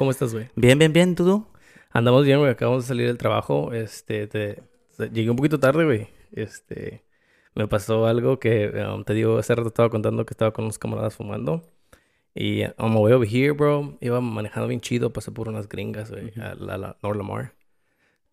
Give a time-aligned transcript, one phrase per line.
[0.00, 0.48] ¿Cómo estás, güey?
[0.56, 1.46] Bien, bien, bien, ¿tú?
[1.90, 2.50] Andamos bien, güey.
[2.50, 3.74] Acabamos de salir del trabajo.
[3.74, 4.62] Este, te-
[5.12, 6.08] llegué un poquito tarde, güey.
[6.32, 7.04] Este,
[7.54, 10.78] me pasó algo que, um, te digo, hace rato estaba contando que estaba con unos
[10.78, 11.68] camaradas fumando.
[12.34, 16.10] Y on my way over here, bro, iba manejando bien chido, pasé por unas gringas,
[16.10, 17.52] güey, a la, la North Lamar.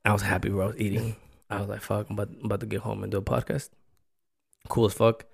[0.05, 0.63] I was happy, bro.
[0.63, 1.17] I was eating.
[1.49, 3.71] I was like, fuck, I'm about, about to get home and do a podcast.
[4.69, 5.25] Cool as fuck.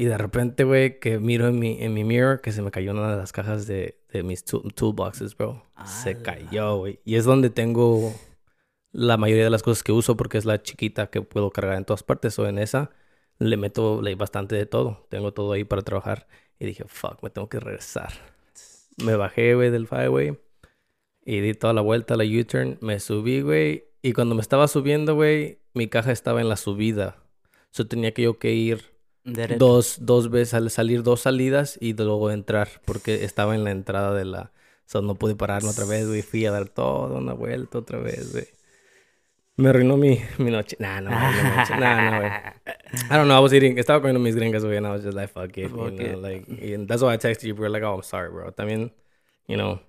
[0.00, 2.92] Y de repente, güey, que miro en mi, en mi mirror que se me cayó
[2.92, 5.64] una de las cajas de, de mis tool- toolboxes, bro.
[5.84, 6.22] Se Ala.
[6.22, 7.00] cayó, güey.
[7.04, 8.14] Y es donde tengo
[8.92, 11.84] la mayoría de las cosas que uso porque es la chiquita que puedo cargar en
[11.84, 12.38] todas partes.
[12.38, 12.90] O en esa
[13.40, 15.04] le meto le- bastante de todo.
[15.10, 16.28] Tengo todo ahí para trabajar.
[16.60, 18.12] Y dije, fuck, me tengo que regresar.
[19.04, 20.38] Me bajé, güey, del highway.
[21.24, 22.78] Y di toda la vuelta, la U-turn.
[22.80, 23.84] Me subí, güey.
[24.02, 27.16] Y cuando me estaba subiendo, güey, mi caja estaba en la subida.
[27.72, 29.58] So tenía que yo que ir Derecho.
[29.58, 34.14] dos, dos veces, al salir dos salidas y luego entrar, porque estaba en la entrada
[34.14, 34.52] de la...
[34.86, 36.22] So, no pude pararme otra vez, güey.
[36.22, 38.46] Fui a dar toda una vuelta otra vez, güey.
[39.56, 40.76] Me arruinó mi, mi noche.
[40.80, 41.76] Nah, no, no, no, noche.
[41.78, 42.30] Nah, no, güey.
[43.10, 43.36] I don't know.
[43.36, 43.76] I was eating...
[43.76, 46.04] Estaba comiendo mis gringas, güey, and I was just like, fuck it, Fuck you know,
[46.06, 46.18] it.
[46.22, 46.48] like...
[46.48, 47.68] And that's why I texted you, bro.
[47.68, 48.50] Like, oh, I'm sorry, bro.
[48.52, 48.92] También,
[49.46, 49.80] you know,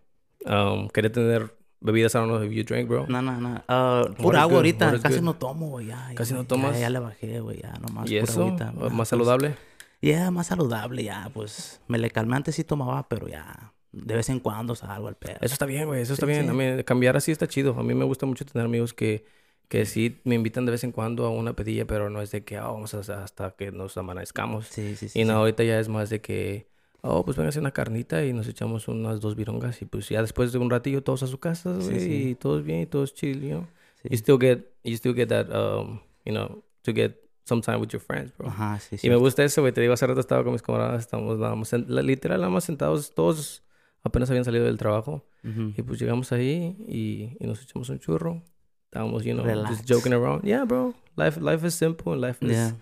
[0.45, 2.15] um, quería tener bebidas.
[2.15, 3.05] I don't know if you drink, bro.
[3.07, 3.63] No, no, no.
[3.67, 4.55] Ah, pura agua good?
[4.57, 4.99] ahorita.
[5.01, 5.23] Casi good?
[5.23, 5.87] no tomo, güey.
[5.87, 6.79] Ya, ya, ¿Casi no ya, tomas?
[6.79, 7.61] Ya, le bajé, güey.
[7.61, 8.41] Ya, nomás ¿Y pura eso?
[8.45, 8.71] agüita.
[8.71, 9.55] ¿Más Ya, pues, saludable?
[10.01, 11.29] Ya, más saludable, ya.
[11.33, 13.73] Pues me le calmé antes sí tomaba, pero ya.
[13.91, 15.37] De vez en cuando salgo al pedo.
[15.41, 16.01] Eso está bien, güey.
[16.01, 16.43] Eso está Sí, bien.
[16.43, 16.49] sí.
[16.49, 17.75] A mí, cambiar así está chido.
[17.79, 19.25] A mí me gusta mucho tener amigos que,
[19.67, 22.43] que sí me invitan de vez en cuando a una pedilla, pero no es de
[22.43, 24.67] que ah, vamos hasta que nos amanezcamos.
[24.67, 25.19] Sí, sí, sí.
[25.21, 26.67] Y no, ahorita ya es más de que,
[27.01, 30.51] oh, pues hacer una carnita y nos echamos unas dos virongas y pues ya después
[30.51, 32.29] de un ratillo todos a su casa, Sí, güey, sí.
[32.29, 33.67] y todos bien y todos chill, you know.
[34.01, 34.09] Sí.
[34.09, 37.89] You still get, you still get that, um, you know, to get some time with
[37.89, 38.47] your friends, bro.
[38.47, 39.07] Ajá, sí, sí.
[39.07, 39.73] Y me gusta eso, güey.
[39.73, 43.13] Te digo, hace rato estaba con mis camaradas, estábamos nada más, literal, nada más sentados,
[43.13, 43.63] todos
[44.03, 45.25] apenas habían salido del trabajo.
[45.43, 45.73] Ujú.
[45.77, 48.41] Y pues llegamos ahí y, y nos echamos un churro.
[48.85, 49.69] Estábamos, you know, Relax.
[49.77, 50.43] just joking around.
[50.43, 50.93] Yeah, bro.
[51.15, 52.51] Life, life is simple and life is...
[52.51, 52.75] Yeah.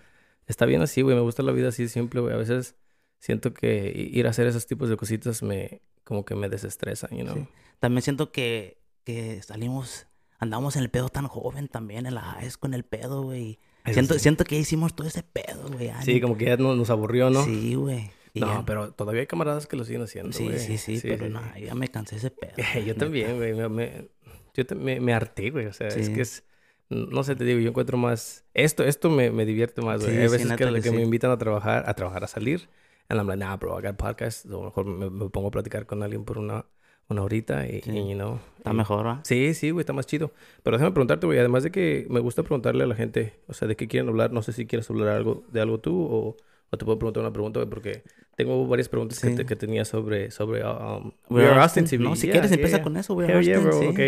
[0.46, 1.14] Está bien así, güey.
[1.14, 2.32] Me gusta la vida así simple, güey.
[2.32, 2.74] A veces
[3.18, 5.82] siento que ir a hacer esos tipos de cositas me...
[6.04, 7.34] Como que me desestresan, you know.
[7.34, 7.46] Sí.
[7.80, 10.06] También siento que, que salimos,
[10.38, 13.58] andamos en el pedo tan joven también, en la school, en el pedo, güey.
[13.92, 14.20] Siento, sí.
[14.20, 15.90] siento que hicimos todo ese pedo, güey.
[16.02, 17.44] Sí, como que ya no- nos aburrió, ¿no?
[17.44, 18.10] Sí, güey.
[18.34, 20.58] No, ya- pero todavía hay camaradas que lo siguen haciendo, Sí, güey.
[20.58, 22.54] sí, sí, pero no, ya me cansé de ese pedo.
[22.86, 23.52] yo también, güey.
[23.52, 24.08] Me, me-
[24.54, 25.66] yo te- me, me harté, güey.
[25.66, 26.14] O sea, es Sí.
[26.14, 26.44] que es...
[26.88, 28.44] No sé, te digo, yo encuentro más...
[28.54, 30.12] Esto, esto me, me divierte más, güey.
[30.14, 31.02] Sí, Hay sí, veces que, neta que que me sí.
[31.02, 32.68] invitan a trabajar, a trabajar, a salir.
[33.08, 34.46] And I'm like, nah, bro, I got podcast.
[34.50, 36.66] O mejor me, me pongo a platicar con alguien por una,
[37.08, 37.90] una horita y, Sí.
[37.90, 38.38] y, you know.
[38.58, 39.20] Está y- mejor, ¿va?
[39.24, 40.32] Sí, sí, güey, está más chido.
[40.62, 43.66] Pero déjame preguntarte, güey, además de que me gusta preguntarle a la gente, o sea,
[43.66, 46.36] de qué quieren hablar, no sé si quieres hablar algo de algo tú o,
[46.70, 48.02] o te puedo preguntar una pregunta, güey, porque
[48.36, 49.36] tengo varias preguntas que, Sí.
[49.36, 51.86] te- que tenía sobre, sobre um, We Are Austin.
[51.86, 52.04] TV.
[52.04, 52.84] No, si Yeah, quieres yeah, empieza yeah.
[52.84, 53.86] con eso, We Are Austin, bro, sí.
[53.86, 54.00] ok.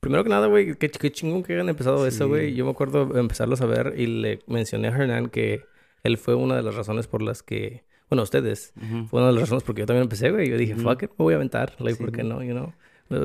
[0.00, 2.50] Primero que nada, güey, qué, qué chingón que hayan empezado eso, güey.
[2.50, 2.56] Sí.
[2.56, 5.64] Yo me acuerdo empezarlos a ver y le mencioné a Hernán que
[6.02, 9.06] él fue una de las razones por las que, bueno, ustedes, Ujú.
[9.08, 10.48] fue una de las razones porque yo también empecé, güey.
[10.50, 10.82] Yo dije, Ujú.
[10.82, 11.74] fuck it, me voy a aventar.
[11.78, 12.16] Like, ¿por Sí.
[12.16, 12.42] qué no?
[12.42, 12.72] You know,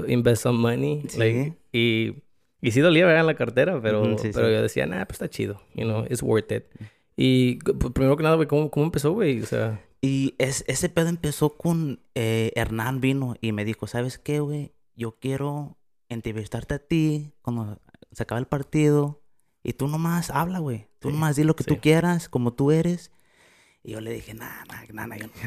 [0.07, 1.03] invest some money.
[1.09, 1.17] Sí.
[1.17, 2.23] Like, y,
[2.61, 3.21] y sí dolía, ¿verdad?
[3.21, 5.61] En la cartera, pero, Ujú, sí, pero yo decía, nah, pues está chido.
[5.75, 6.65] You know, it's worth it.
[7.15, 9.41] Y p- primero que nada, güey, ¿cómo, ¿cómo empezó, güey?
[9.41, 14.17] O sea, Y es, ese pedo empezó con eh, Hernán vino y me dijo, ¿sabes
[14.17, 14.71] qué, güey?
[14.95, 17.79] Yo quiero entrevistarte a ti cuando
[18.11, 19.21] se acabe el partido
[19.63, 20.87] y tú nomás habla, güey.
[20.99, 21.67] Tú Sí, nomás di lo que sí.
[21.69, 23.11] tú quieras, como tú eres.
[23.83, 24.93] Y yo le dije, nah, yo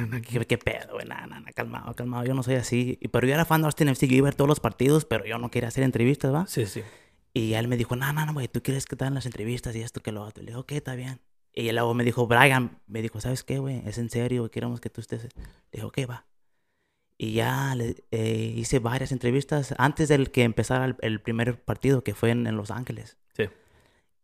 [0.06, 1.06] no- ¿qué, qué pedo, güey?
[1.06, 2.98] Nah, nah, calmado, calmado, yo no soy así.
[3.00, 5.04] Y, pero yo era fan de Austin FC, yo iba a ver todos los partidos,
[5.04, 6.47] pero yo no quería hacer entrevistas, ¿va?
[6.47, 6.82] sí, sí.
[7.34, 9.75] Y él me dijo, no, no, no, güey, tú quieres que te hagan las entrevistas
[9.76, 10.42] y esto que lo otro.
[10.42, 11.21] Le dije, ok, está bien.
[11.54, 13.82] Y luego me dijo, Brian, me dijo, ¿sabes qué, güey?
[13.87, 15.25] Es en serio, queremos que tú estés.
[15.25, 15.31] Le
[15.72, 16.26] dije, ok, va.
[17.19, 22.03] Y ya le- eh, hice varias entrevistas antes del que empezara el, el primer partido,
[22.04, 23.16] que fue en, en Los Ángeles.
[23.34, 23.45] Sí.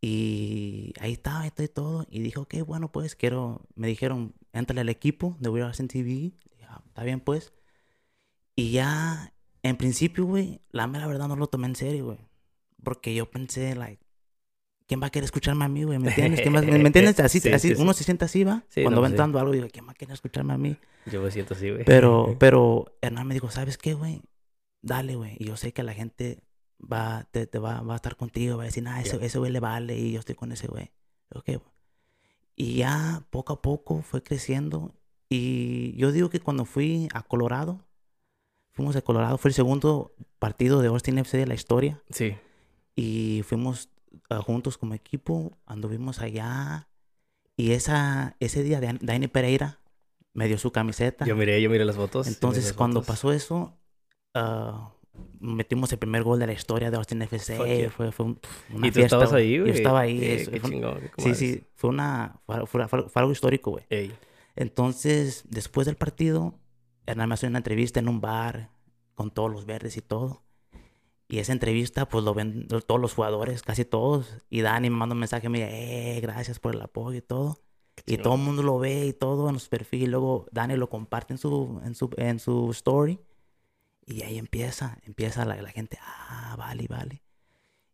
[0.00, 2.06] Y ahí estaba, esto y todo.
[2.10, 3.62] Y dije, ok, bueno, pues quiero.
[3.74, 6.04] Me dijeron, entra al equipo de We Are TV.
[6.04, 6.34] Dije,
[6.68, 7.52] "Ah, está bien, pues.
[8.54, 12.18] Y ya, en principio, güey, la mera verdad no lo tomé en serio, güey.
[12.82, 14.02] Porque yo pensé, like,
[14.86, 15.98] ¿quién va a querer escucharme a mí, güey?
[15.98, 16.40] ¿Me entiendes?
[16.40, 17.18] ¿Quién va- ¿Me, entiendes?
[17.20, 17.82] Así, Sí, así sí, sí.
[17.82, 18.64] uno se siente así, ¿va?
[18.68, 19.12] Sí, Cuando no, va sí.
[19.12, 20.76] entrando algo, digo, ¿quién va a querer escucharme a mí?
[21.06, 21.84] Yo me siento así, güey.
[21.84, 24.22] Pero, pero Hernán me dijo, ¿sabes qué, güey?
[24.82, 25.36] Dale, güey.
[25.38, 26.40] Y yo sé que la gente
[26.80, 29.26] va, te, te va, va a estar contigo, va a decir, nah, ese, Ya.
[29.26, 30.90] ese güey le vale y yo estoy con ese güey.
[31.34, 31.60] Ok, güey.
[32.56, 34.94] Y ya poco a poco fue creciendo.
[35.28, 37.84] Y yo digo que cuando fui a Colorado,
[38.72, 42.02] fuimos a Colorado, fue el segundo partido de Austin FC de la historia.
[42.10, 42.36] Sí.
[42.96, 43.90] Y fuimos
[44.30, 46.88] ah, juntos como equipo, anduvimos allá.
[47.56, 49.80] Y esa, ese día, Dan- Dani Pereira
[50.32, 51.26] me dio su camiseta.
[51.26, 52.26] Yo miré, yo miré las fotos.
[52.26, 53.14] Entonces, las cuando fotos.
[53.14, 53.76] pasó eso,
[54.34, 54.92] ah,
[55.40, 57.56] metimos el primer gol de la historia de Austin FC.
[57.56, 57.92] Fuck.
[57.96, 58.40] Fue, fue un-
[58.74, 59.44] una ¿Y tú fiesta, estabas güey.
[59.46, 59.74] ahí, Yo güey?
[59.74, 60.22] estaba ahí.
[60.24, 61.64] Eh, es- qué fue- chingón, qué sí, sí.
[61.74, 63.84] Fue, una, fue, fue- fue- algo histórico, güey.
[63.90, 64.12] Ey.
[64.56, 66.58] Entonces, después del partido,
[67.06, 68.70] Hernán me hace una entrevista en un bar
[69.14, 70.42] con todos los verdes y todo.
[71.28, 74.34] Y esa entrevista, pues lo ven todos los jugadores, casi todos.
[74.50, 77.60] Y Dani me manda un mensaje, me dice, eh, gracias por el apoyo y todo.
[78.06, 80.10] Y todo el mundo lo ve y todo en su perfil.
[80.12, 83.18] Luego Dani lo comparte en su, en su, en su story.
[84.10, 87.22] Y ahí empieza, empieza la, la gente, ah, vale, vale.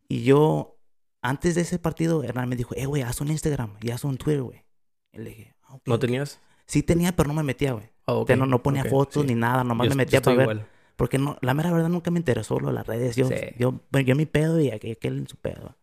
[0.07, 0.77] Y yo,
[1.21, 4.17] antes de ese partido, Hernán me dijo, eh, güey, haz un Instagram y haz un
[4.17, 4.63] Twitter, güey.
[5.11, 6.01] Y le dije, "Ah, ok, ¿No ok".
[6.01, 6.39] tenías?
[6.67, 7.89] Sí tenía, pero no me metía, güey.
[8.05, 9.27] Ah, ok, O sea, no, no ponía ok, fotos sí.
[9.27, 10.43] ni nada, nomás Yo- me metía para ver.
[10.43, 10.67] igual.
[10.95, 13.17] Porque no, la mera verdad nunca me interesó lo de las redes.
[13.17, 13.35] Yo, Sí.
[13.59, 15.75] yo, yo mi pedo y aquel, aquel en su pedo.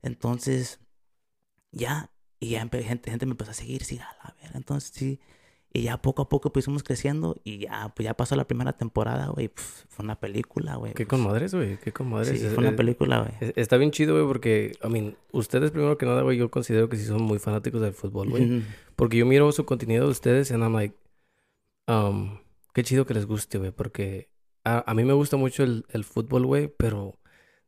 [0.00, 0.80] Entonces,
[1.72, 2.10] ya,
[2.40, 4.52] y ya gente, gente me empezó a seguir, sí, a la ver.
[4.56, 5.20] Entonces, sí.
[5.72, 8.72] Y ya poco a poco pues fuimos creciendo y ya, pues ya pasó la primera
[8.72, 9.50] temporada, güey.
[9.54, 10.94] Fue una película, güey.
[10.94, 11.76] Qué pues, con madres, güey.
[11.78, 12.40] Qué con madres.
[12.40, 13.32] Sí, fue una es- película, güey.
[13.40, 16.88] es- Está bien chido, güey, porque, I mean, ustedes primero que nada, güey, yo considero
[16.88, 18.44] que sí son muy fanáticos del fútbol, güey.
[18.58, 18.64] Ujú.
[18.96, 20.94] Porque yo miro su contenido de ustedes y I'm like,
[21.86, 22.38] um,
[22.74, 24.28] qué chido que les guste, güey, porque
[24.64, 27.14] a, a mí me gusta mucho el, el fútbol, güey, pero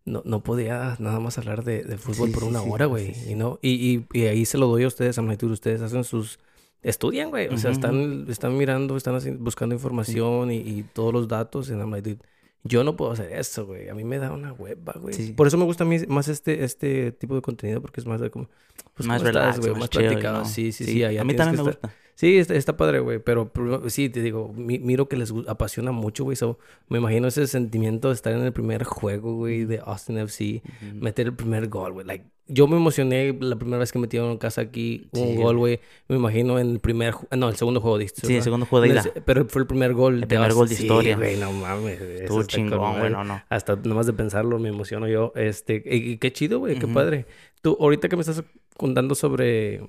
[0.05, 3.14] no, no podía nada más hablar de, de fútbol Sí, por una sí, hora, güey,
[3.14, 3.32] sí.
[3.32, 6.05] y no, y, y, y ahí se lo doy a ustedes, like, dude, ustedes hacen
[6.05, 6.38] sus,
[6.82, 11.28] estudian, güey, o sea, están, están mirando, están haci- buscando información y, y todos los
[11.28, 12.22] datos, y I'm like, dude,
[12.64, 13.88] yo no puedo hacer eso, güey.
[13.88, 15.14] A mí me da una hueva, güey.
[15.14, 15.32] Sí.
[15.32, 18.20] Por eso me gusta a mí más este, este tipo de contenido, porque es más
[18.20, 18.48] de como...
[18.94, 19.70] Pues, más ¿cómo estás, relax, güey?
[19.72, 20.38] más, Más chill, platicado.
[20.40, 20.44] ¿no?
[20.44, 21.04] Sí, sí, sí.
[21.04, 21.94] a mí también me estar- gusta.
[22.20, 25.90] Sí, está, está padre, güey, pero pero sí, te digo, mi- miro que les apasiona
[25.90, 26.37] mucho, güey.
[26.37, 26.58] So,
[26.90, 30.96] me imagino ese sentimiento de estar en el primer juego, güey, de Austin FC, Ujú.
[31.00, 32.05] meter el primer gol, güey.
[32.06, 35.56] Like, yo me emocioné la primera vez que metieron en casa aquí un Sí, gol,
[35.56, 35.81] güey.
[36.08, 38.26] Me imagino en el primer, no, el segundo juego, diste.
[38.26, 39.05] Sí, el segundo juego de ida.
[39.25, 40.16] Pero fue el primer gol.
[40.23, 41.16] El primer gol de Sí, historia.
[41.16, 41.99] güey, no mames.
[42.02, 43.40] Estuvo chingón, güey, no, no.
[43.49, 45.32] Hasta nomás de pensarlo me emociono yo.
[45.37, 46.94] Este, y, y qué chido, güey, qué Ujú.
[46.94, 47.25] padre.
[47.62, 48.43] Tú, ahorita que me estás
[48.76, 49.88] contando sobre,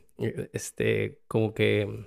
[0.54, 2.06] este, como que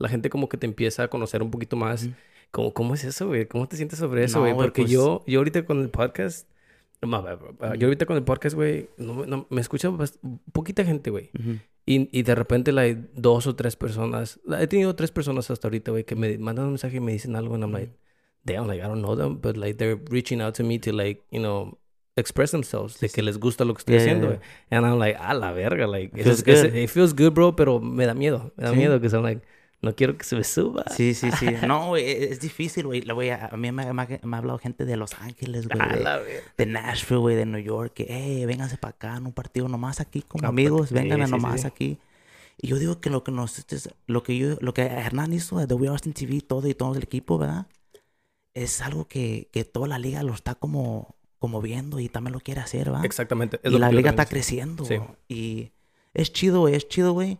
[0.00, 2.04] la gente como que te empieza a conocer un poquito más.
[2.04, 2.14] Ujú.
[2.50, 3.46] ¿Cómo, cómo es eso, güey?
[3.46, 4.52] ¿Cómo te sientes sobre eso, No, güey?
[4.54, 6.48] güey, Porque pues- yo, yo ahorita con el podcast,
[7.00, 7.24] no,
[7.76, 9.88] yo ahorita con el podcast, güey, no, me- no- me escucha
[10.52, 11.30] poquita gente, güey.
[11.86, 15.92] Y, y de repente like, dos o tres personas, he tenido tres personas hasta ahorita,
[15.92, 17.92] güey, que me mandan un mensaje y me dicen algo, and I'm like,
[18.44, 21.22] damn, like, I don't know them, but like, they're reaching out to me to like,
[21.30, 21.78] you know,
[22.16, 23.26] express themselves, de Sí, que sí.
[23.26, 24.36] les gusta lo que estoy Yeah, yeah, haciendo, yeah.
[24.38, 24.78] güey.
[24.78, 26.74] And I'm like, a la verga, like, It feels ese- good.
[26.76, 28.76] it feels good, bro, pero me da miedo, me da Sí.
[28.76, 29.40] miedo, que son like,
[29.82, 30.84] no quiero que se me suba.
[30.94, 31.46] Sí, sí, sí.
[31.66, 33.00] No, güey, e- es difícil, güey.
[33.02, 35.68] La- güey, A a mí me, me ha- me ha hablado gente de Los Ángeles,
[35.68, 35.80] güey.
[35.80, 36.20] A de- la
[36.58, 38.06] de Nashville, güey, de New York, que,
[38.42, 41.26] eh, vénganse para acá en un partido nomás aquí como Ah, amigos, sí, vengan a
[41.26, 41.66] sí, sí, nomás sí.
[41.66, 41.98] aquí.
[42.62, 45.32] Y yo digo que lo que nos, este es- lo que yo, lo que Hernán
[45.32, 47.66] hizo de We Are Austin TV, todo y todo el equipo, ¿verdad?
[48.52, 52.40] Es algo que, que toda la liga lo está como, como viendo y también lo
[52.40, 53.04] quiere hacer, ¿verdad?
[53.06, 53.60] Exactamente.
[53.62, 54.96] es Y la liga está creciendo, Sí.
[55.28, 55.70] Y
[56.12, 57.38] es chido, güey, es chido, güey.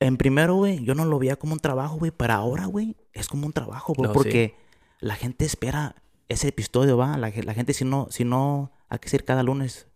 [0.00, 3.28] En primero, güey, yo no lo veía como un trabajo, güey, pero ahora, güey, es
[3.28, 4.18] como un trabajo, güey, No, sí.
[4.18, 4.54] porque
[5.00, 5.94] la gente espera
[6.28, 7.16] ese episodio, va.
[7.18, 9.86] La, ge- la gente, si no, si no, hay que decir cada lunes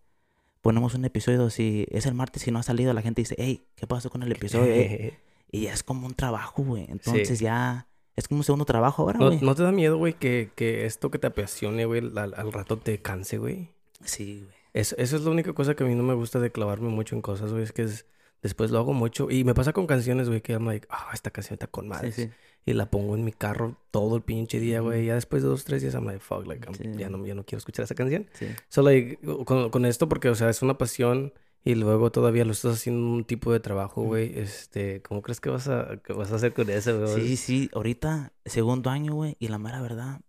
[0.61, 1.49] ponemos un episodio.
[1.49, 4.23] Si es el martes y no ha salido, la gente dice, hey, ¿qué pasó con
[4.23, 4.71] el episodio?
[4.73, 5.19] eh?"
[5.51, 6.85] Y es como un trabajo, güey.
[6.89, 9.39] Entonces ya es como un segundo trabajo ahora, ¿No, güey.
[9.41, 12.77] ¿No te da miedo, güey, que, que esto que te apasione, güey, al, al rato
[12.77, 13.69] te canse, güey?
[14.03, 14.55] Sí, güey.
[14.73, 17.15] Eso, eso es la única cosa que a mí no me gusta de clavarme mucho
[17.15, 17.63] en cosas, güey.
[17.63, 18.05] Es que es-
[18.41, 19.29] después lo hago mucho.
[19.31, 22.11] Y me pasa con canciones, güey, que I'm like, ah, esta canción está con madre.
[22.11, 22.29] Sí, sí.
[22.67, 25.05] Y la pongo en mi carro todo el pinche día, güey.
[25.05, 26.99] Ya después de dos, tres días, I'm like, fuck, like, I'm- Sí.
[26.99, 28.27] ya, no, ya no quiero escuchar esa canción.
[28.69, 32.51] So, like, con, con esto, porque, o sea, es una pasión y luego todavía lo
[32.51, 34.37] estás haciendo un tipo de trabajo, güey.
[34.39, 37.27] Este, ¿cómo crees que vas a, que vas a hacer con eso, güey?
[37.27, 40.21] Sí, sí, ahorita, segundo año, güey, y la mera verdad,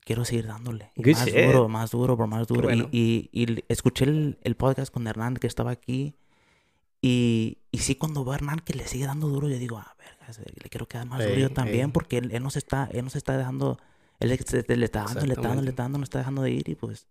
[0.00, 0.92] quiero seguir dándole.
[0.96, 1.44] Good más shit.
[1.44, 2.62] duro, más duro, bro, más duro.
[2.62, 2.88] bueno.
[2.90, 6.16] Y, y, y escuché el, el podcast con Hernán que estaba aquí.
[7.02, 9.94] Y, y sí, cuando veo a Hernán que le sigue dando duro, yo digo, a
[9.98, 10.16] ver,
[10.62, 11.92] le quiero quedar más duro yo también, ey.
[11.92, 13.78] porque él, él nos está, él nos está dejando,
[14.20, 14.36] él le,
[14.76, 16.76] le está dando, le está dando, le está dando, no está dejando de ir y
[16.76, 17.08] pues,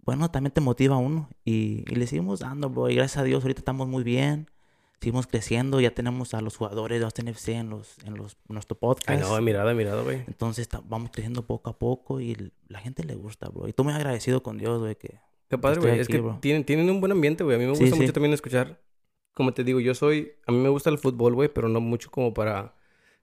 [0.00, 1.28] bueno, también te motiva a uno.
[1.44, 2.88] Y, y le seguimos dando, bro.
[2.90, 4.50] Y gracias a Dios ahorita estamos muy bien.
[5.00, 8.54] Seguimos creciendo, ya tenemos a los jugadores de Austin FC en los, en los, en
[8.54, 9.10] nuestro podcast.
[9.10, 10.24] Ay, no, he mirado, güey.
[10.26, 13.68] Entonces vamos creciendo poco a poco y la gente le gusta, bro.
[13.68, 15.20] Y tú me agradecido con Dios, güey, que...
[15.48, 16.00] Qué padre, estoy güey.
[16.00, 16.38] Es que bro.
[16.40, 17.54] tienen, tienen un buen ambiente, güey.
[17.56, 18.02] A mí me Sí, gusta sí.
[18.02, 18.80] mucho también escuchar.
[19.38, 20.34] Como te digo, yo soy.
[20.46, 22.74] A mí me gusta el fútbol, güey, pero no mucho como para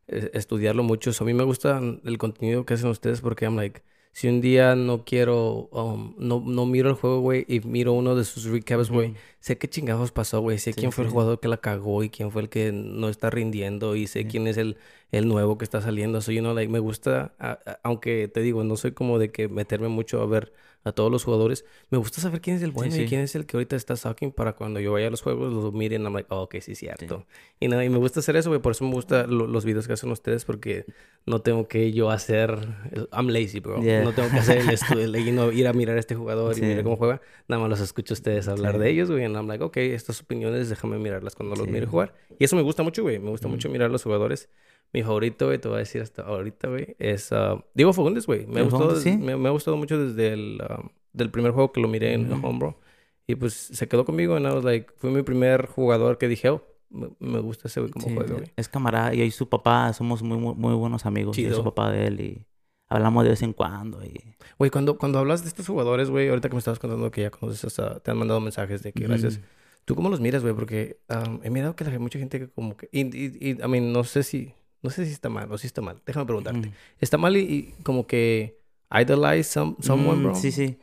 [0.07, 1.11] eh, estudiarlo mucho.
[1.19, 3.83] A mí me gusta el contenido que hacen ustedes porque I'm like.
[4.13, 8.15] si un día no quiero, um, no, no miro el juego, güey, y miro uno
[8.15, 11.39] de sus recaps, güey, sé qué chingados pasó, güey, sé Sí, quién fue el jugador
[11.41, 14.55] que la cagó y quién fue el que no está rindiendo y sé quién es
[14.57, 14.77] el,
[15.11, 16.21] el nuevo que está saliendo.
[16.21, 19.31] So, you know, like, me gusta, a- a- aunque te digo, no soy como de
[19.31, 20.53] que meterme mucho a ver
[20.85, 21.65] a todos los jugadores.
[21.89, 23.05] Me gusta saber quién es el bueno y sí.
[23.07, 25.73] quién es el que ahorita está sucking para cuando yo vaya a los juegos los
[25.73, 27.25] miren, I'm like, oh, ok, sí, cierto.
[27.59, 29.93] Y nada, y me gusta hacer eso, güey, por eso me gustan los videos que
[29.93, 30.85] hacen ustedes porque
[31.25, 32.51] no tengo que yo hacer,
[32.91, 33.81] el- I'm lazy, bro.
[33.81, 34.03] Yeah.
[34.03, 36.55] No tengo que hacer el estudio, y no ir a mirar a este jugador y
[36.55, 36.61] Sí.
[36.61, 37.19] mirar cómo juega.
[37.47, 38.79] Nada más los escucho a ustedes hablar Sí.
[38.79, 41.71] de ellos, güey, y I'm like, ok, estas opiniones déjame mirarlas cuando los Sí.
[41.71, 42.13] mire jugar.
[42.37, 43.55] Y eso me gusta mucho, güey, me gusta Ujú.
[43.55, 44.49] mucho mirar a los jugadores.
[44.95, 48.47] Mi favorito, güey, te voy a decir hasta ahorita, güey, es ah, Diego Fagundes, güey.
[48.47, 49.17] Me, gustó, sí.
[49.17, 52.31] me, me ha gustado mucho desde el ah, del primer juego que lo miré en
[52.31, 52.47] Ujú.
[52.47, 52.79] Homebro.
[53.27, 56.49] Y pues se quedó conmigo, and I was like, fue mi primer jugador que dije,
[56.49, 58.53] oh, me, gusta ese güey como Sí, juega, güey.
[58.55, 61.37] es camarada y ahí su papá, somos muy, muy, muy buenos amigos.
[61.37, 61.57] Y Chido.
[61.57, 62.45] su papá de él y
[62.87, 64.01] hablamos de vez en cuando.
[64.01, 64.21] Y...
[64.57, 67.31] Güey, cuando, cuando hablas de estos jugadores, güey, ahorita que me estabas contando que ya
[67.31, 69.39] conoces a, te han mandado mensajes de que gracias.
[69.39, 69.45] Ujú.
[69.83, 70.55] ¿Tú cómo los miras, güey?
[70.55, 72.87] Porque am, he mirado que la, mucha gente que como que...
[72.93, 74.53] Y, y, y, I mean, no sé si...
[74.85, 76.01] No sé si está mal o si está mal.
[76.05, 76.67] Déjame preguntarte.
[76.67, 76.77] Ujú.
[77.01, 78.59] ¿Está mal y, y como que
[78.91, 80.35] idolize some, someone, Mm, bro?
[80.35, 80.77] Sí, sí.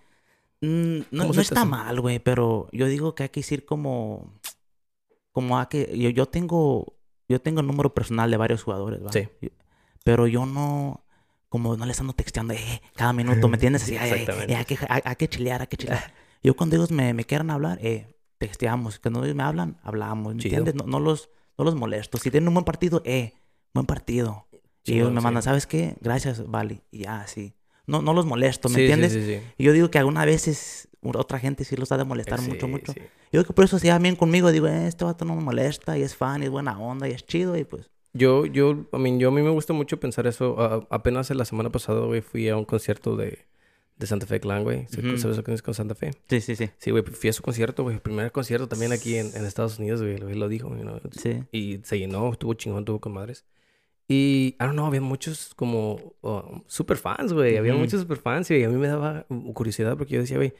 [0.60, 1.70] Mm, no ¿Cómo no está hace?
[1.70, 4.32] mal, güey, pero yo digo que hay que decir como...
[5.32, 5.96] Como a que...
[5.98, 6.94] Yo, yo tengo...
[7.28, 9.12] Yo tengo el número personal de varios jugadores, ¿va?
[9.12, 9.28] Sí.
[10.04, 11.04] Pero yo no...
[11.48, 13.82] Como no les ando texteando, eh, cada minuto, ¿me entiendes?
[13.82, 14.52] Así, Exactamente.
[14.52, 16.12] eh, hay, que, hay, hay que chilear, hay que chilear.
[16.42, 18.06] Yo cuando ellos me, me quieran hablar, eh,
[18.38, 18.98] texteamos.
[18.98, 20.56] Cuando ellos me hablan, hablamos, ¿me Chido.
[20.58, 20.74] entiendes?
[20.86, 21.28] No, no los,
[21.58, 22.16] no los molesto.
[22.16, 23.34] Si tienen un buen partido, eh,
[23.74, 24.46] buen partido.
[24.84, 25.24] Y Chingón, ellos me sí.
[25.24, 25.94] mandan, ¿sabes qué?
[26.00, 26.82] Gracias, vale.
[26.90, 27.54] Y ya, así.
[27.86, 29.12] No, no los molesto, ¿me Sí, sí, entiendes?
[29.12, 32.40] Sí, sí, Y yo digo que algunas veces otra gente sí los ha de molestar
[32.40, 32.92] Sí, mucho, mucho.
[32.92, 33.00] sí.
[33.00, 34.52] Yo digo que por eso se llevan bien conmigo.
[34.52, 37.12] Digo, eh, este vato no me molesta y es fan y es buena onda y
[37.12, 37.90] es chido y pues...
[38.14, 40.56] Yo, yo, I mean, yo a mí me gusta mucho pensar eso.
[40.60, 43.38] Ah, apenas en la semana pasada, güey, fui a un concierto de,
[43.96, 44.86] de Santa Fe Clan, güey.
[45.16, 46.10] ¿Sabes lo que es con Santa Fe?
[46.28, 46.68] Sí, sí, sí.
[46.76, 47.98] Sí, güey, fui a su concierto, güey.
[48.00, 50.18] Primer concierto también aquí en, en Estados Unidos, güey.
[50.20, 51.00] Güey lo dijo, you know.
[51.18, 51.42] Sí.
[51.52, 53.46] Y se llenó, estuvo chingón, estuvo con madres.
[54.08, 57.56] Y, I don't know, había muchos como uh, super fans, güey.
[57.56, 57.82] Había Ujú.
[57.84, 60.52] muchos super fans y a mí me daba uh, curiosidad porque yo decía, güey,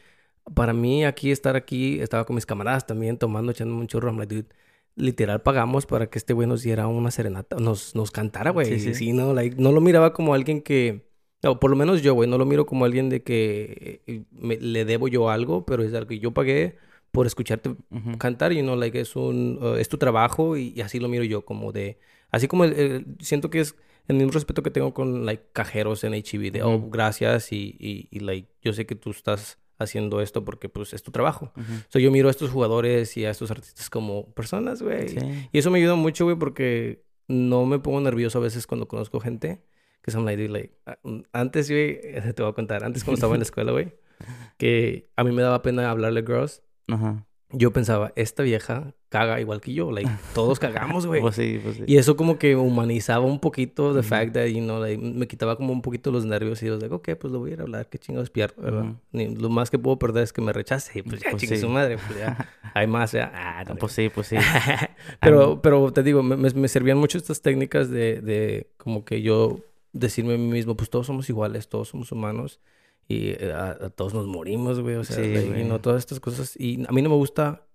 [0.55, 4.09] para mí aquí estar aquí, estaba con mis camaradas también tomando, echándome un churro.
[4.11, 4.49] I'm like, dude,
[4.97, 8.67] literal pagamos para que este güey nos diera una serenata, nos, nos cantara, güey.
[8.67, 9.13] Sí, Sí, sí.
[9.13, 11.11] no, like, no lo miraba como alguien que...
[11.43, 14.59] No, por lo menos yo, güey, no lo miro como alguien de que eh, me-
[14.61, 16.77] le debo yo algo, pero es algo que yo pagué
[17.11, 18.17] por escucharte Ujú.
[18.17, 21.25] cantar, you know, like es un, uh, es tu trabajo y, y así lo miro
[21.25, 21.99] yo, como de,
[22.33, 23.77] así como el, el- siento que es
[24.09, 26.91] el mismo respeto que tengo con, like, cajeros en HEB, de, oh, Ujú.
[26.91, 31.03] gracias y, y, y, like, yo sé que tú estás haciendo esto porque, pues, es
[31.05, 31.53] tu trabajo.
[31.57, 31.73] Ujú.
[31.89, 35.09] So, yo miro a estos jugadores y a estos artistas como personas, güey.
[35.09, 35.19] Sí.
[35.53, 39.21] Y eso me ayuda mucho, güey, porque no me pongo nervioso a veces cuando conozco
[39.21, 39.63] gente
[40.03, 40.75] que son like, like,
[41.05, 42.01] mm, antes, güey,
[42.35, 43.93] te voy a contar, antes cuando estaba en la escuela, güey,
[44.59, 47.25] que a mí me daba pena hablarle girls Ajá.
[47.51, 51.21] yo pensaba, esta vieja caga igual que yo, like, todos cagamos, güey.
[51.21, 51.85] Pues sí, pues sí.
[51.87, 54.09] Y eso como que humanizaba un poquito the Ujú.
[54.09, 56.93] fact that, you know, like, me quitaba como un poquito los nervios y yo, like,
[56.95, 58.87] ok, pues lo voy a ir a hablar, qué chingados pierdo, ¿verdad?
[59.13, 61.61] Lo más que puedo perder es que me rechace y pues ya, Pues chingue sí.
[61.63, 64.37] su madre, pues ya, hay más, ya, ah, no, Pues sí, pues sí.
[65.21, 69.61] pero, pero te digo, me, me- servían mucho estas técnicas de, de como que yo
[69.93, 72.61] decirme a mí mismo, pues todos somos iguales, todos somos humanos
[73.09, 75.99] y eh, a, a todos nos morimos, güey, o sea, Sí, like, you know, todas
[75.99, 76.57] estas cosas.
[76.59, 77.67] Y a mí no me gusta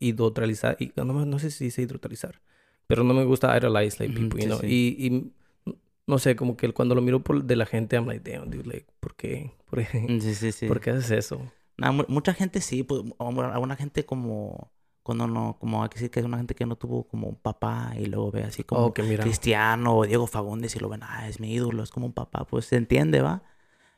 [0.00, 2.40] hidrotalizar, y, no, no sé si dice hidrotalizar,
[2.86, 4.66] pero no me gusta idolize like people, you sí, know, sí.
[4.66, 5.32] y, y
[6.06, 8.64] no sé, como que cuando lo miro por, de la gente, I'm like, damn, dude,
[8.66, 9.52] like, ¿por qué?
[9.70, 10.66] ¿Por qué, Sí, sí.
[10.66, 11.40] ¿por qué haces eso?
[11.76, 14.70] Nah, mu- mucha gente sí, pues, alguna gente como
[15.02, 17.34] cuando no, como hay que decir que es una gente que no tuvo como un
[17.36, 19.24] papá y luego ve así como Oh, que mira.
[19.24, 22.44] Cristiano o Diego Fagundes y lo ven, ah, es mi ídolo, es como un papá,
[22.46, 23.42] pues se entiende, ¿va?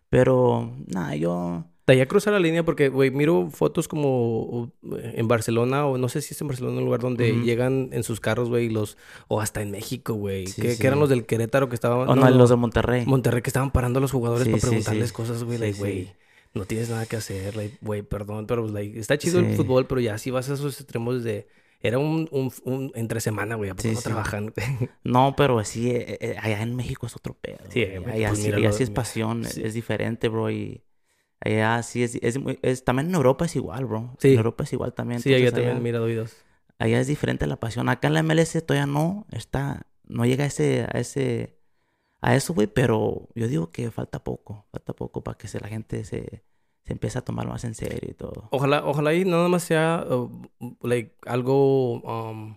[0.09, 4.71] Pero, nada, yo, De ahí a cruzar la línea porque, güey, miro fotos como uh,
[4.97, 7.43] en Barcelona o no sé si es en Barcelona un lugar donde Ujú.
[7.45, 8.97] llegan en sus carros, güey, los...
[9.29, 10.47] O hasta en México, güey.
[10.47, 10.79] Sí, que, sí.
[10.81, 12.09] que eran los del Querétaro que estaban...
[12.09, 13.05] o no, los de Monterrey.
[13.05, 15.59] Monterrey que estaban parando a los jugadores Sí, para preguntarles cosas, güey.
[15.59, 16.13] Like, güey,
[16.55, 20.01] no tienes nada que hacer, like, güey, perdón, pero, like, está chido el fútbol, pero
[20.01, 21.49] ya si vas a esos extremos de...
[21.83, 24.05] Era un, un, un entre semana, güey, ¿a poco Sí, no sí.
[24.05, 24.55] trabajan?
[25.05, 27.59] No, pero sí, eh, eh, allá en México es otro pedo.
[27.69, 28.11] Sí, güey.
[28.15, 30.81] allá, pues sí, allá lo- sí es pasión, es diferente, bro, y
[31.45, 34.15] allá sí es, es, muy- es- también en Europa es igual, bro.
[34.19, 34.33] Sí.
[34.33, 35.21] En Europa es igual también.
[35.21, 36.37] sí, allá también, mira, oídos.
[36.79, 37.89] allá es diferente la pasión.
[37.89, 41.59] Acá en la MLS todavía no está, no llega a ese, a ese,
[42.21, 45.69] a eso, güey, pero yo digo que falta poco, falta poco para que se, la
[45.69, 46.45] gente se,
[46.85, 48.49] se empiece a tomar más en serio y todo.
[48.51, 50.49] Ojalá, ojalá y nada más sea uh,
[50.83, 52.57] like algo um,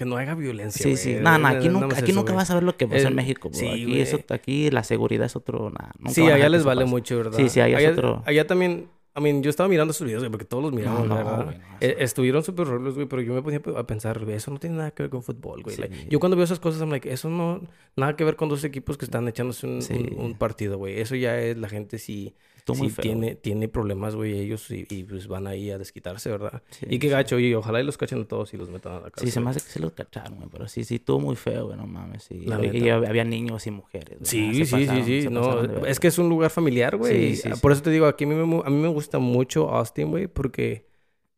[0.00, 1.14] que no haya violencia, Sí, sí.
[1.20, 2.36] No, no, aquí nunca, más aquí eso, nunca güey.
[2.42, 5.26] vas a ver lo que pasa Eh, en México, sí, aquí, eso, aquí la seguridad
[5.26, 5.68] es otro...
[5.70, 7.38] nah, Sí, allá les vale mucho, ¿verdad?
[7.38, 8.88] Sí, sí, allá es otro- allá también,
[9.20, 11.44] I mean, yo estaba mirando sus videos, güey, porque todos los miramos, no, ¿verdad?
[11.44, 14.50] güey, no, Eh, estuvieron súper horribles, güey, pero yo me ponía a pensar, güey, eso
[14.50, 15.76] no tiene nada que ver con fútbol, güey.
[15.76, 15.82] Sí.
[15.82, 17.60] Like, yo cuando veo esas cosas, I'm like, eso no,
[17.96, 19.94] nada que ver con dos equipos que están echándose un, Sí.
[19.94, 20.98] un- un partido, güey.
[21.00, 22.34] Eso ya es, la gente sí,
[22.72, 26.62] sí tiene, tiene problemas, güey, ellos y, y, pues van ahí a desquitarse, ¿verdad?
[26.70, 27.12] Sí, y qué sí.
[27.12, 29.26] gacho, y ojalá y los cachen a todos y los metan a la cárcel.
[29.28, 30.48] Sí, se me hace que se los cacharon, güey.
[30.52, 32.24] Pero sí, sí, estuvo muy feo, güey, no mames.
[32.24, 32.42] Sí.
[32.46, 34.18] La Y- y, había niños y mujeres.
[34.22, 37.34] Sí, Ah, sí, sí, pasaron, sí, se no, es que es un lugar familiar, güey.
[37.34, 37.60] Sí, sí, Ah, sí.
[37.60, 40.26] Por eso te digo, aquí a mí me, a mí me gusta mucho Austin, güey,
[40.28, 40.86] porque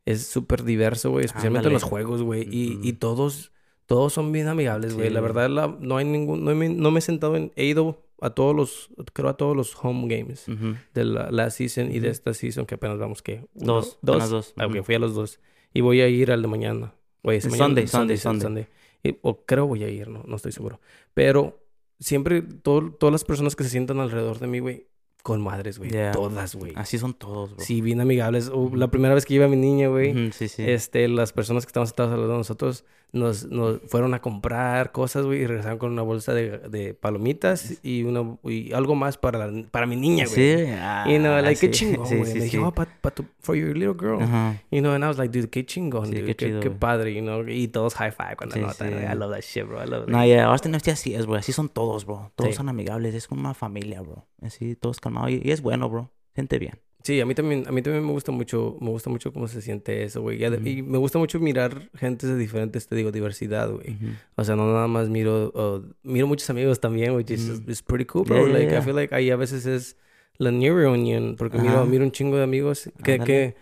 [0.05, 2.43] es súper diverso, güey, especialmente en los juegos, güey.
[2.51, 2.99] Y, y Ujú.
[2.99, 3.51] todos,
[3.85, 5.09] todos son bien amigables, güey.
[5.09, 5.23] La Sí.
[5.23, 8.29] verdad, la- no hay ningún, no me, no me he sentado en, he ido a
[8.29, 10.75] todos los, creo a todos los home games Ujú.
[10.93, 14.53] de la last season y de esta season que apenas vamos, que Dos, dos, dos.
[14.57, 15.39] Ah, fui a los dos.
[15.73, 16.93] Y voy a ir al de mañana.
[17.23, 18.67] Güey, es Sunday, Sunday, Sunday, Sunday.
[19.03, 20.79] Y- o creo voy a ir, no, no estoy seguro.
[21.13, 21.59] Pero
[21.99, 24.87] siempre, todo- todas las personas que se sientan alrededor de mí, güey,
[25.23, 25.89] con madres, güey.
[25.89, 26.11] Yeah.
[26.11, 26.73] Todas, güey.
[26.75, 27.63] Así son todos, bro.
[27.65, 28.49] Sí, bien amigables.
[28.53, 30.63] O la primera vez que iba mi niña, güey, sí, sí.
[30.67, 34.91] este, las personas que estaban sentadas al lado de nosotros nos, nos fueron a comprar
[34.91, 39.17] cosas, güey, y regresaron con una bolsa de, de palomitas y una y algo más
[39.19, 40.35] para, la- para mi niña, güey.
[40.35, 42.31] Sí, ah, Y no, like, qué sí, chingón, sí, güey.
[42.31, 42.57] sí, Me sí.
[42.57, 44.19] dijo, oh, pa, pa tu- for your little girl.
[44.21, 44.59] Ajá.
[44.71, 46.25] You know, and I was like, dude, qué chingón, Sí, dude.
[46.25, 46.79] qué Qué, qué güey.
[46.79, 47.47] padre, you know.
[47.47, 48.93] Y todos high five cuando Sí, anotan, sí.
[48.95, 49.05] güey.
[49.05, 49.83] I love that shit, bro.
[49.83, 50.25] I love No, that.
[50.27, 51.35] ya, Austin FC así es, bro.
[51.35, 52.31] Así son todos, bro.
[52.35, 52.57] Todos Sí.
[52.57, 53.13] son amigables.
[53.13, 54.25] Es como una familia, bro.
[54.41, 55.31] Así, todos calmados.
[55.31, 56.11] Y, y es bueno, bro.
[56.35, 56.79] Gente bien.
[57.03, 59.61] Sí, a mí también, a mí también me gusta mucho, me gusta mucho cómo se
[59.61, 60.41] siente eso, güey.
[60.41, 60.69] Y.
[60.69, 63.97] Y me gusta mucho mirar gente de diferentes, te digo, diversidad, güey.
[64.35, 67.69] O sea, no nada más miro, uh, miro muchos amigos también, which is, Mm.
[67.69, 68.37] is pretty cool, bro.
[68.37, 68.81] Yeah, yeah, like, I yeah.
[68.81, 69.97] feel like ahí a veces es
[70.37, 71.85] la new reunion, porque miro, Ajá.
[71.85, 73.25] miro un chingo de amigos que, Ándale.
[73.27, 73.55] que,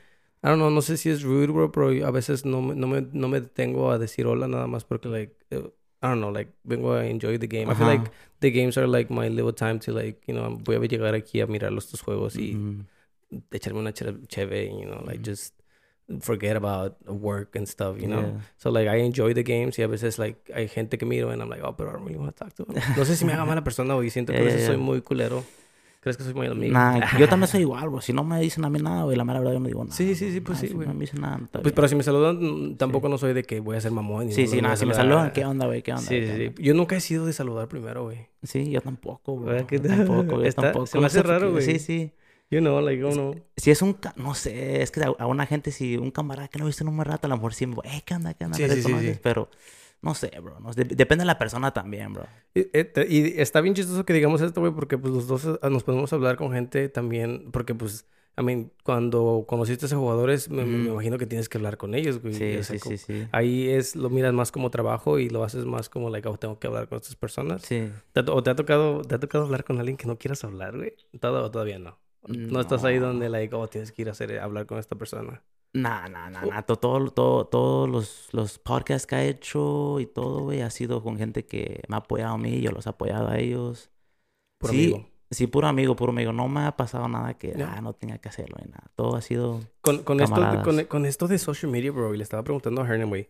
[0.44, 2.86] I don't know, no sé si es rude, bro, pero a veces no, me- no,
[2.88, 5.70] me, no me detengo a decir hola nada más porque, like, uh,
[6.02, 7.70] I don't know, like, vengo a enjoy the game.
[7.70, 10.76] I feel like the games are like my little time to, like, you know, voy
[10.76, 12.86] a llegar aquí a mirar los estos juegos y Ujú.
[13.52, 15.26] echarme una che- cheve, you know, like, Ujú.
[15.32, 15.54] just
[16.22, 18.22] forget about work and stuff, you know?
[18.34, 18.42] Yeah.
[18.58, 21.42] So like I enjoy the games y a veces like hay gente que miro and
[21.42, 22.76] I'm like, oh, pero I don't really want to talk to him.
[22.98, 24.78] No sé si me haga mala persona o siento que a Yeah, veces yeah, soy
[24.78, 25.44] muy culero.
[26.02, 26.74] ¿Crees que soy muy amigo?
[26.74, 28.02] Nah, yo también soy igual, bro.
[28.02, 29.96] Si no me dicen a mí nada, güey, la mera verdad yo no digo nada.
[29.96, 30.88] Sí, sí, sí, pues Nah, sí, si güey.
[30.88, 31.38] No me dicen nada.
[31.52, 31.76] Pues bien.
[31.76, 32.40] pero si me saludan,
[32.72, 34.32] mm, tampoco no soy de que voy a ser mamón.
[34.32, 34.76] Sí, no sí, nada.
[34.78, 35.84] Si me saludan, ¿qué onda, güey?
[35.84, 36.02] ¿Qué onda?
[36.02, 36.54] Sí, ¿Qué sí, onda?
[36.58, 36.64] sí.
[36.64, 38.18] Yo nunca he sido de saludar primero, güey.
[38.42, 39.46] Sí, yo tampoco, bro.
[39.52, 40.88] ¿Verdad que Yo tampoco, Está- tampoco.
[40.88, 41.64] se me hace raro, güey.
[41.64, 42.12] Sí, sí.
[42.50, 43.36] You know, like, oh no.
[43.56, 43.96] Si es un...
[44.16, 47.00] No sé, es que a, una gente, si un camarada que no viste en un
[47.06, 47.76] rato, a lo mejor sí me...
[47.84, 48.34] Eh, ¿qué onda?
[48.34, 48.58] ¿Qué onda?
[48.58, 49.20] Sí, ¿Me sí, sí, sí.
[49.22, 49.50] Pero...
[50.02, 50.60] No sé, bro.
[50.60, 52.26] no sé, depende de la persona también, bro.
[52.56, 55.70] Y, eh, y está bien chistoso que digamos esto, güey, porque pues los dos eh,
[55.70, 60.50] nos podemos hablar con gente también, porque pues, I mean, cuando conociste a esos jugadores,
[60.50, 62.34] me, me- imagino que tienes que hablar con ellos, güey.
[62.34, 63.28] Sí, o sea, sí, sí, sí.
[63.32, 66.58] Ahí es, lo miras más como trabajo y lo haces más como, like, oh, tengo
[66.58, 67.62] que hablar con estas personas.
[67.62, 67.92] Sí.
[68.14, 70.78] ¿Te ¿O te ha tocado, te ha tocado hablar con alguien que no quieras hablar,
[70.78, 70.94] güey?
[71.20, 72.00] ¿Todo, o todavía no?
[72.28, 73.08] No estás ahí No.
[73.08, 75.44] donde, like, oh, tienes que ir a hacer, hablar con esta persona.
[75.74, 76.62] Nah, nah, nah, nah.
[76.64, 81.02] to- Todo, todo, todos los, los podcasts que ha hecho y todo, güey, ha sido
[81.02, 83.90] con gente que me ha apoyado a mí, yo los he apoyado a ellos.
[84.58, 85.10] Por sí, amigo.
[85.32, 86.34] sí, puro amigo, puro amigo.
[86.34, 88.92] No me ha pasado nada que ah, no tenía que hacerlo ni nada.
[88.96, 89.62] Todo ha sido...
[89.82, 92.88] Con, con, esto, con, con esto de social media, bro, y le estaba preguntando a
[92.88, 93.30] Hernan, güey,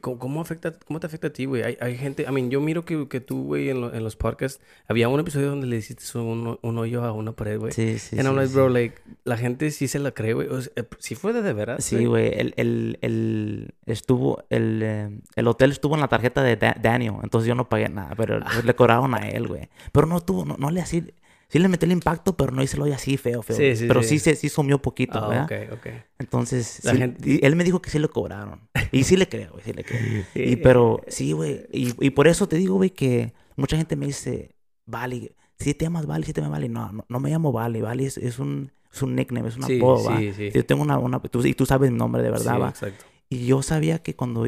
[0.00, 1.62] ¿cómo, afecta, ¿cómo te afecta a ti, güey?
[1.62, 4.16] Hay, hay gente, I mean, yo miro que, que tú, güey, en, lo- en los
[4.16, 7.72] podcasts, había un episodio donde le hiciste un, un hoyo a una pared, güey.
[7.72, 8.54] Sí, sí, I'm sí, like, sí.
[8.54, 10.48] bro, like, la gente sí se la cree, güey.
[10.48, 14.80] O sea, eh, sí fue de, de veras, Sí, güey, el, el, el, estuvo, el,
[14.82, 18.14] eh, el hotel estuvo en la tarjeta de Da- Daniel, entonces yo no pagué nada,
[18.16, 18.60] pero Ah.
[18.64, 19.68] le cobraron a él, güey.
[19.92, 21.12] Pero no tuvo, no, no le así,
[21.52, 23.56] sí le metí el impacto, pero no hice lo así feo, feo.
[23.56, 24.08] Sí, sí, pero sí.
[24.08, 25.44] sí, se sí sumió poquito, Ah, ¿verdad?
[25.44, 25.86] ok, ok.
[26.18, 28.68] Entonces, La sí, gente- y él me dijo que sí le cobraron.
[28.92, 30.00] Y sí le creo, güey, sí le creo.
[30.34, 30.56] Y Sí.
[30.56, 34.54] pero, sí, güey, y, y por eso te digo, güey, que mucha gente me dice,
[34.86, 36.68] Vali, si te llamas Vali, si te llamas Vali.
[36.68, 39.64] No, no, no me llamo Vali, Vali es, es un, es un nickname, es un
[39.64, 40.18] Sí, apodo, ¿va?
[40.18, 40.50] sí, sí.
[40.54, 42.68] Yo tengo una, una tú- y tú sabes mi nombre de verdad, Sí, ¿va?
[42.70, 43.04] exacto.
[43.28, 44.46] Y yo sabía que cuando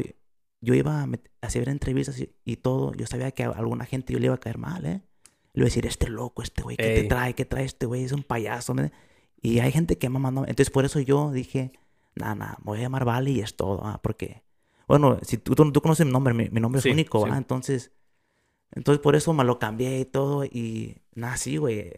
[0.61, 1.09] yo iba a
[1.41, 4.39] hacer entrevistas y, y todo, yo sabía que a alguna gente yo le iba a
[4.39, 5.01] caer mal, ¿eh?
[5.55, 7.07] Le iba a decir, este loco, este güey, ¿qué te Ey.
[7.07, 7.33] trae?
[7.33, 8.03] ¿Qué trae este güey?
[8.03, 8.73] Es un payaso.
[8.73, 8.91] ¿me?
[9.41, 10.41] Y hay gente que me mandó.
[10.41, 11.71] Entonces, por eso yo dije,
[12.15, 13.99] nada, nada, me voy a llamar Vale y es todo, ¿ah?
[14.03, 14.43] Porque,
[14.87, 17.29] bueno, si tú, tú, tú conoces mi nombre, mi, mi nombre Sí, es único, sí.
[17.31, 17.37] ¿va?
[17.37, 17.91] Entonces,
[18.71, 20.43] entonces por eso me lo cambié y todo.
[20.45, 21.91] Y nada, sí, güey.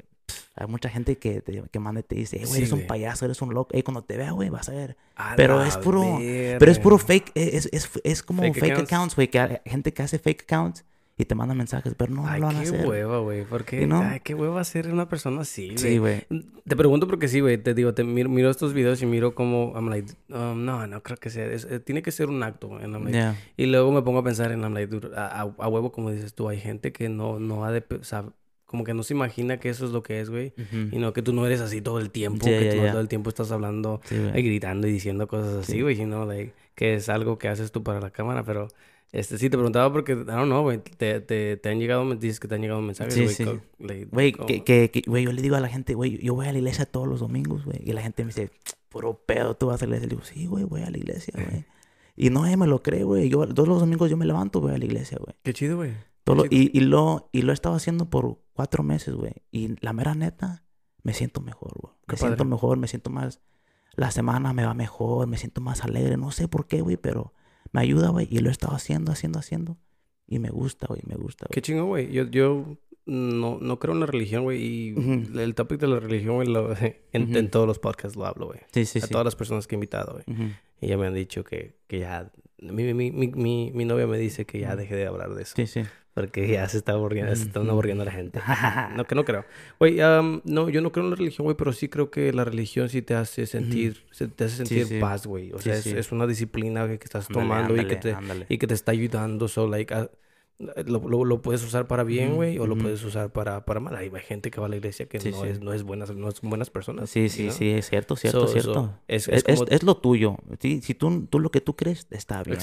[0.55, 2.87] Hay mucha gente que, te, que manda y te dice, "Eh, güey, Sí, eres un
[2.87, 3.75] payaso, eres un loco.
[3.75, 4.97] Ey, cuando te vea, güey, vas a ver.
[5.15, 8.91] A Pero es puro- Pero es puro fake, es, es, es como Fake fake, accounts.
[8.93, 10.83] accounts, güey, que hay gente que hace fake accounts
[11.17, 12.85] y te mandan mensajes, pero no, Ay, lo van a qué hacer.
[12.87, 13.43] hueva, güey.
[13.43, 14.01] Porque, ¿Y no?
[14.01, 15.77] ay, qué hueva ser una persona así, güey.
[15.79, 16.25] Sí, güey.
[16.67, 17.57] Te pregunto porque sí, güey.
[17.57, 19.73] Te digo, te miro, miro estos videos y miro como...
[19.75, 21.45] I'm like, um, no, no creo que sea...
[21.47, 22.83] es- eh, tiene que ser un acto, güey.
[22.83, 23.35] I'm like- Yeah.
[23.57, 26.11] Y luego me pongo a pensar en, I'm like, dude, a, a- a huevo, como
[26.11, 27.83] dices tú, hay gente que no, no ha de...
[27.99, 28.25] O sea,
[28.67, 30.53] como que no se imagina que eso es lo que es, güey.
[30.57, 30.95] Ujú.
[30.95, 32.45] Y no que tú no eres así todo el tiempo.
[32.45, 32.91] Ya, que ya, tú ya.
[32.91, 34.43] todo el tiempo estás hablando, Sí, güey.
[34.43, 35.81] gritando y diciendo cosas así, Sí.
[35.81, 35.95] güey.
[35.95, 38.67] Sino, like, que es algo que haces tú para la cámara, pero...
[39.11, 42.39] Este, sí, te preguntaba porque, I don't know, güey, te, te, te han llegado, dices
[42.39, 43.45] que te han llegado mensajes, Sí, güey, sí.
[43.79, 46.51] like, Güey, que, que, que- yo le digo a la gente, güey, yo voy a
[46.51, 47.79] la iglesia todos los domingos, güey.
[47.83, 48.51] Y la gente me dice,
[48.89, 50.07] puro pedo, tú vas a la iglesia.
[50.07, 51.65] Le digo, sí, güey, voy a la iglesia, güey.
[52.15, 53.29] Y no, ella me lo cree, güey.
[53.29, 55.35] Yo todos los domingos yo me levanto, voy a la iglesia, güey.
[55.43, 55.93] Qué chido, güey.
[56.49, 59.31] Y, y lo, y lo he estado haciendo por cuatro meses, güey.
[59.51, 60.65] Y la mera neta,
[61.03, 61.93] me siento mejor, güey.
[62.07, 62.49] Me siento padre.
[62.49, 63.39] mejor, me siento más...
[63.93, 66.17] La semana me va mejor, me siento más alegre.
[66.17, 67.33] No sé por qué, güey, pero
[67.71, 68.27] me ayuda, güey.
[68.29, 69.77] Y lo he estado haciendo, haciendo, haciendo.
[70.27, 71.61] Y me gusta, güey, me gusta, Qué güey.
[71.63, 72.11] chingo, güey.
[72.11, 74.61] Yo, yo no, no creo en la religión, güey.
[74.61, 75.39] Y Ujú.
[75.39, 76.73] el topic de la religión, güey, lo-
[77.13, 77.37] en, Ujú.
[77.37, 78.59] en todos los podcasts lo hablo, güey.
[78.73, 79.09] Sí, sí, a sí.
[79.11, 80.23] todas las personas que he invitado, güey.
[80.37, 80.51] Ujú.
[80.81, 82.31] Y ya me han dicho que, que ya...
[82.59, 85.53] Mi, mi, mi, mi, novia me dice que ya deje de hablar de eso.
[85.55, 85.81] Sí, sí.
[86.17, 88.39] Porque ya se está aburriendo, se están aburriendo la gente.
[88.95, 89.45] no, que no creo.
[89.79, 92.43] Güey, am, no, yo no creo en la religión, güey, pero sí creo que la
[92.43, 94.99] religión sí te hace sentir, se- te hace sentir sí.
[94.99, 95.51] paz, güey.
[95.53, 98.47] O Sí, sea, es, una disciplina que estás Ándale, tomando y que te, ándale.
[98.49, 99.47] y que te está ayudando.
[99.47, 100.09] So, like, ah,
[100.59, 103.95] lo, lo, lo puedes usar para bien, güey, o lo puedes usar para, para mal.
[103.95, 105.47] Hay gente que va a la iglesia que Sí, no, sí.
[105.49, 107.09] Es, no, es buenas, no son buenas personas.
[107.09, 108.73] Sí, sí, sí, es cierto, cierto, So- cierto.
[108.73, 109.63] so, es, es, es como...
[109.65, 110.37] es- es lo tuyo.
[110.59, 112.59] Sí, si tú, tú lo que tú crees, está bien.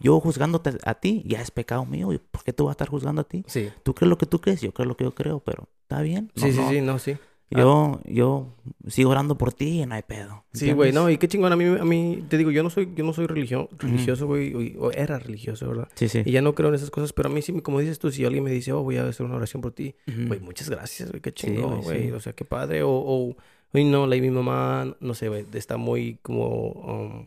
[0.00, 2.12] Yo juzgándote a ti, ya es pecado mío.
[2.12, 3.44] ¿y ¿Por qué tú vas a estar juzgando a ti?
[3.46, 6.00] Sí, Tú crees lo que tú crees, yo creo lo que yo creo, pero está
[6.02, 6.32] bien.
[6.34, 7.16] No, sí, sí, sí, no, sí.
[7.50, 8.54] Yo, yo
[8.88, 10.44] sigo orando por ti y no hay pedo.
[10.52, 11.52] Sí, güey, no, y qué chingón.
[11.52, 14.76] A mí, a mí, te digo, yo no soy, yo no soy religión, religioso, güey,
[14.76, 15.88] o, o era religioso, ¿verdad?
[15.94, 16.22] Sí, sí.
[16.26, 18.24] Y ya no creo en esas cosas, pero a mí sí, como dices tú, si
[18.24, 21.22] alguien me dice, oh, voy a hacer una oración por ti, güey, muchas gracias, güey,
[21.22, 22.10] qué chingón, güey, sí.
[22.10, 23.36] o sea, qué padre, o, o,
[23.72, 27.26] no, like, mi mamá, no sé, güey, está muy como, um,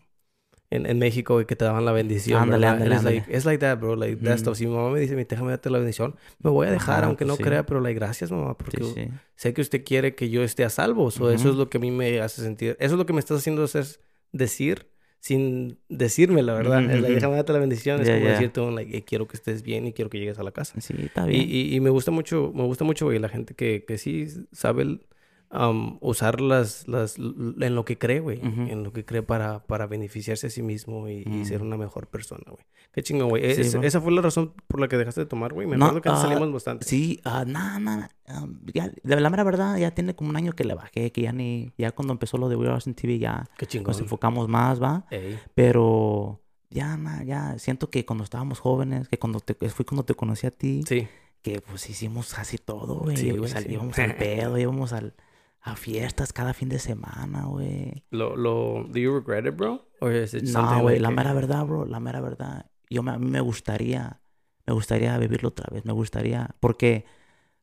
[0.71, 3.25] en, en México, güey, que te daban la bendición, Ándale, ándale, like, ándale.
[3.37, 4.39] it's like that, bro, like, that Ujú.
[4.39, 4.57] stuff.
[4.57, 7.25] Si mi mamá me dice, déjame darte la bendición, me voy a dejar, Ajá, aunque
[7.25, 7.43] no sí.
[7.43, 9.07] crea, pero, like, gracias, mamá, porque Sí, sí.
[9.35, 11.11] sé que usted quiere que yo esté a salvo.
[11.11, 11.49] So, Eso Ujú.
[11.51, 12.77] es lo que a mí me hace sentir.
[12.79, 13.85] Eso es lo que me estás haciendo hacer
[14.31, 14.87] decir
[15.19, 16.79] sin decirme la verdad.
[16.83, 18.01] Ujú, Es like, déjame darte la bendición.
[18.01, 18.31] Es Ya, como ya.
[18.31, 20.79] decirte, un, like, "Eh, quiero que estés bien y quiero que llegues a la casa.
[20.81, 21.47] Sí, está Y, bien.
[21.49, 24.81] y, y me gusta mucho, me gusta mucho, güey, la gente que, que sí sabe
[24.83, 25.05] el,
[25.53, 28.39] um, usar las, las, en lo que cree, güey.
[28.41, 32.07] En lo que cree para, para beneficiarse a sí mismo y, y ser una mejor
[32.07, 32.63] persona, güey.
[32.93, 33.45] Qué chingón, güey.
[33.45, 35.67] Es- esa fue la razón por la que dejaste de tomar, güey.
[35.67, 36.85] Me No, acuerdo que ah, salimos bastante.
[36.85, 38.09] Sí, ah, nada, nada.
[38.27, 41.21] ah, ya, de la mera verdad, ya tiene como un año que le bajé, que
[41.21, 43.87] ya ni, ya cuando empezó lo de We Are TV ya Qué chingón.
[43.91, 45.05] nos enfocamos más, ¿va?
[45.11, 45.37] Ey.
[45.53, 50.13] Pero ya, na, ya siento que cuando estábamos jóvenes, que cuando te, fui cuando te
[50.15, 51.07] conocí a ti, Sí.
[51.41, 53.15] que pues hicimos casi todo, güey.
[53.17, 53.67] Sí, O güey, sea, sí.
[53.71, 55.13] íbamos al pedo, íbamos al,
[55.61, 58.03] a fiestas cada fin de semana, güey.
[58.09, 59.85] Lo, lo, do you regret it, bro?
[59.99, 62.65] Or is it No, güey, like la que- mera verdad, bro, la mera verdad.
[62.89, 64.21] Yo me- a mí me gustaría,
[64.65, 67.05] me gustaría vivirlo otra vez, me gustaría, porque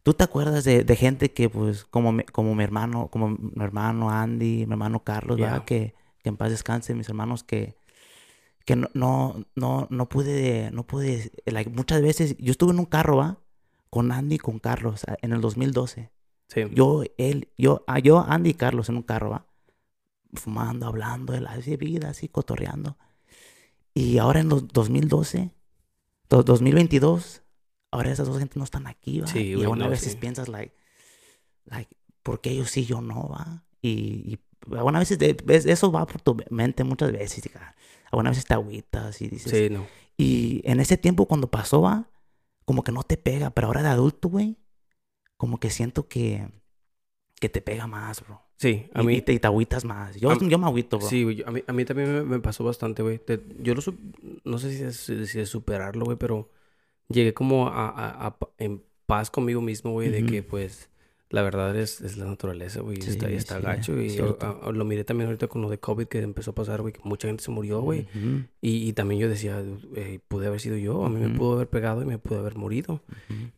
[0.05, 3.65] tú te acuerdas de, de gente que, pues, como mi, como mi hermano, como mi
[3.65, 5.51] hermano Andy, mi hermano Carlos, Yeah.
[5.51, 5.65] ¿verdad?
[5.65, 7.77] Que, que en paz descanse, mis hermanos que,
[8.65, 12.87] que no, no, no, no pude, no pude, like, muchas veces, yo estuve en un
[12.87, 13.39] carro, ¿va?
[13.91, 16.11] Con Andy y con Carlos en el 2012.
[16.49, 16.63] Sí.
[16.73, 19.47] Yo, él, yo, ah, yo, Andy y Carlos en un carro, ¿va?
[20.35, 22.97] Fumando, hablando de la vida, así, cotorreando.
[23.95, 25.51] Y ahora en los 2012,
[26.29, 27.43] do- 2022,
[27.91, 29.27] ahora esas dos gente no están aquí, ¿va?
[29.27, 30.19] Sí, y a veces sí.
[30.19, 30.75] piensas, like,
[31.67, 33.65] like, ¿por qué ellos sí, yo no, va?
[33.83, 33.91] Y,
[34.35, 34.39] y
[34.75, 37.45] algunas veces de- eso va por tu mente muchas veces.
[37.47, 37.51] y,
[38.11, 39.53] Algunas veces te agüitas y dices...
[39.53, 39.87] Sí, no.
[40.17, 42.11] Y en ese tiempo cuando pasó, va,
[42.65, 44.57] como que no te pega, pero ahora de adulto, güey,
[45.39, 46.47] como que siento que,
[47.41, 48.43] que te pega más, bro.
[48.57, 49.15] Sí, a y, mí...
[49.15, 50.17] y te, y te agüitas más.
[50.17, 51.09] Yo, a yo me agüito, bro.
[51.09, 53.19] Sí, güey, a mí, a mí también me, me pasó bastante, güey.
[53.19, 53.81] Te- Yo lo...
[54.45, 56.51] No sé si es, si es superarlo, güey, pero...
[57.09, 57.89] Llegué como a,
[58.27, 60.31] a- en paz conmigo mismo, güey, de Ujú.
[60.31, 60.91] que, pues...
[61.31, 63.03] La verdad es, es la naturaleza, güey.
[63.03, 64.01] Sí, está, está sí, gacho.
[64.01, 64.47] Y yo, cierto.
[64.47, 66.95] a- a- lo miré también ahorita con lo de COVID que empezó a pasar, güey.
[66.95, 68.09] Que mucha gente se murió, güey.
[68.15, 69.63] Ujú, Y, y también yo decía,
[69.95, 71.05] eh, pude haber sido yo.
[71.05, 71.37] A mí me Ujú.
[71.37, 73.03] pudo haber pegado y me pudo haber morido.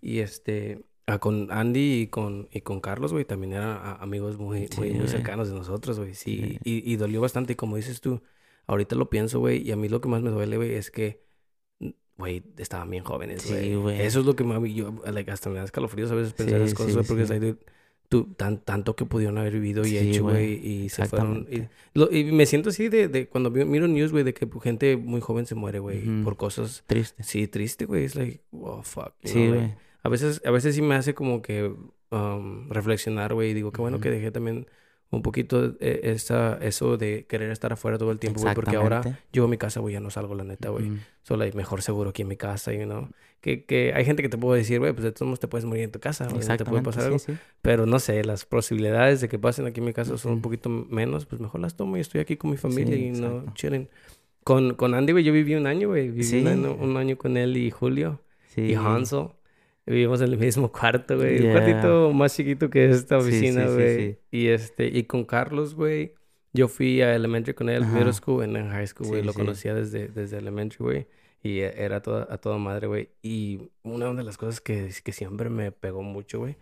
[0.02, 4.38] Y este, ah, con Andy y con, y con Carlos, güey, también eran ah, amigos
[4.38, 5.08] muy, Sí, muy, muy güey.
[5.08, 6.14] cercanos de nosotros, güey.
[6.14, 6.58] Sí, Sí.
[6.64, 7.54] y, y dolió bastante.
[7.54, 8.22] Y como dices tú,
[8.66, 11.22] ahorita lo pienso, güey, y a mí lo que más me duele, güey, es que,
[11.80, 13.74] mm, güey, estaban bien jóvenes, Sí, güey.
[13.76, 14.00] güey.
[14.02, 16.74] Eso es lo que me, yo, like, hasta me da escalofríos a veces pensar esas
[16.74, 17.56] cosas, güey, porque es like,
[18.08, 20.58] tú, tan, tanto que pudieron haber vivido y hecho, güey.
[20.58, 21.46] güey, y se fueron.
[21.50, 21.62] Y,
[21.96, 25.20] lo- y me siento así de, de cuando miro news, güey, de que gente muy
[25.20, 26.24] joven se muere, güey, Ujú.
[26.24, 27.22] por cosas, Triste.
[27.22, 29.12] sí, triste, güey, es like, oh, fuck.
[29.24, 29.74] Sí, güey.
[30.02, 31.72] A veces, a veces sí me hace como que
[32.10, 34.02] um, reflexionar, güey, y digo, qué bueno Ujú.
[34.04, 34.66] que dejé también
[35.12, 39.18] un poquito eh, esa, eso de querer estar afuera todo el tiempo, güey, porque ahora
[39.32, 40.86] yo a mi casa, güey, ya no salgo, la neta, güey.
[40.88, 40.96] Ujú.
[41.22, 43.08] Solo hay mejor seguro aquí en mi casa, you know.
[43.40, 45.64] Que, que hay gente que te puede decir, güey, pues de todos modos te puedes
[45.64, 47.18] morir en tu casa, güey, no te puede pasar sí, algo.
[47.18, 47.32] sí.
[47.62, 50.68] Pero no sé, las posibilidades de que pasen aquí en mi casa son un poquito
[50.68, 53.52] menos, pues mejor las tomo y estoy aquí con mi familia Sí, y no exacto.
[53.54, 53.88] chillen.
[54.44, 56.08] Con, con Andy, güey, yo viví un año, güey.
[56.10, 56.40] Viví Sí.
[56.40, 58.20] un, año, un año con él y Julio
[58.56, 59.28] y Hansel.
[59.90, 61.36] Vivimos en el mismo cuarto, güey.
[61.36, 61.52] Un Yeah.
[61.52, 63.96] cuartito más chiquito que esta Sí, oficina, sí, sí, güey.
[64.12, 64.18] sí.
[64.30, 66.14] Y este, y con Carlos, güey.
[66.52, 69.20] Yo fui a elementary con él, middle school, en high school, güey.
[69.20, 69.38] Sí, Lo sí.
[69.38, 71.06] conocía desde, desde elementary, güey.
[71.42, 73.08] Y e- era toda, a toda madre, güey.
[73.22, 76.56] Y una de las cosas que, que siempre me pegó mucho, güey.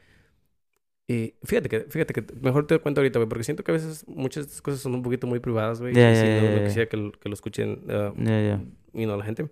[1.06, 4.06] Y fíjate que, fíjate que mejor te cuento ahorita, güey, porque siento que a veces
[4.06, 5.94] muchas de estas cosas son un poquito muy privadas, güey.
[5.94, 8.60] Ya, y sí, ya, no, no quisiera que lo, que lo escuchen, uh, Ya, ya.
[8.92, 9.46] y no la gente.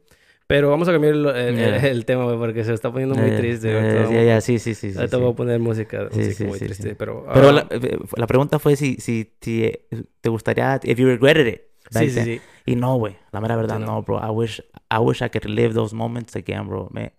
[0.49, 1.77] Pero vamos a cambiar el, el- Ya.
[1.89, 3.37] el tema, güey, porque se está poniendo muy ya.
[3.37, 3.69] triste.
[3.73, 4.93] Ya, Ahorita ya, ya, sí, sí, sí.
[4.97, 5.23] ahorita sí.
[5.23, 7.27] voy a poner música, Sí, música sí, muy sí, triste, pero...
[7.35, 9.87] Pero ah, la, eh, la pregunta fue si, si, si eh,
[10.21, 11.63] te gustaría, if you regretted it.
[11.91, 12.41] sí, sí, sí.
[12.65, 13.17] Y no, güey.
[13.33, 13.87] La mera verdad, no.
[13.87, 14.19] no, bro.
[14.19, 16.89] I wish, I wish I could relive those moments again, bro.
[16.93, 17.13] Me,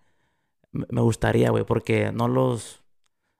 [0.72, 2.82] me gustaría, güey, porque no los...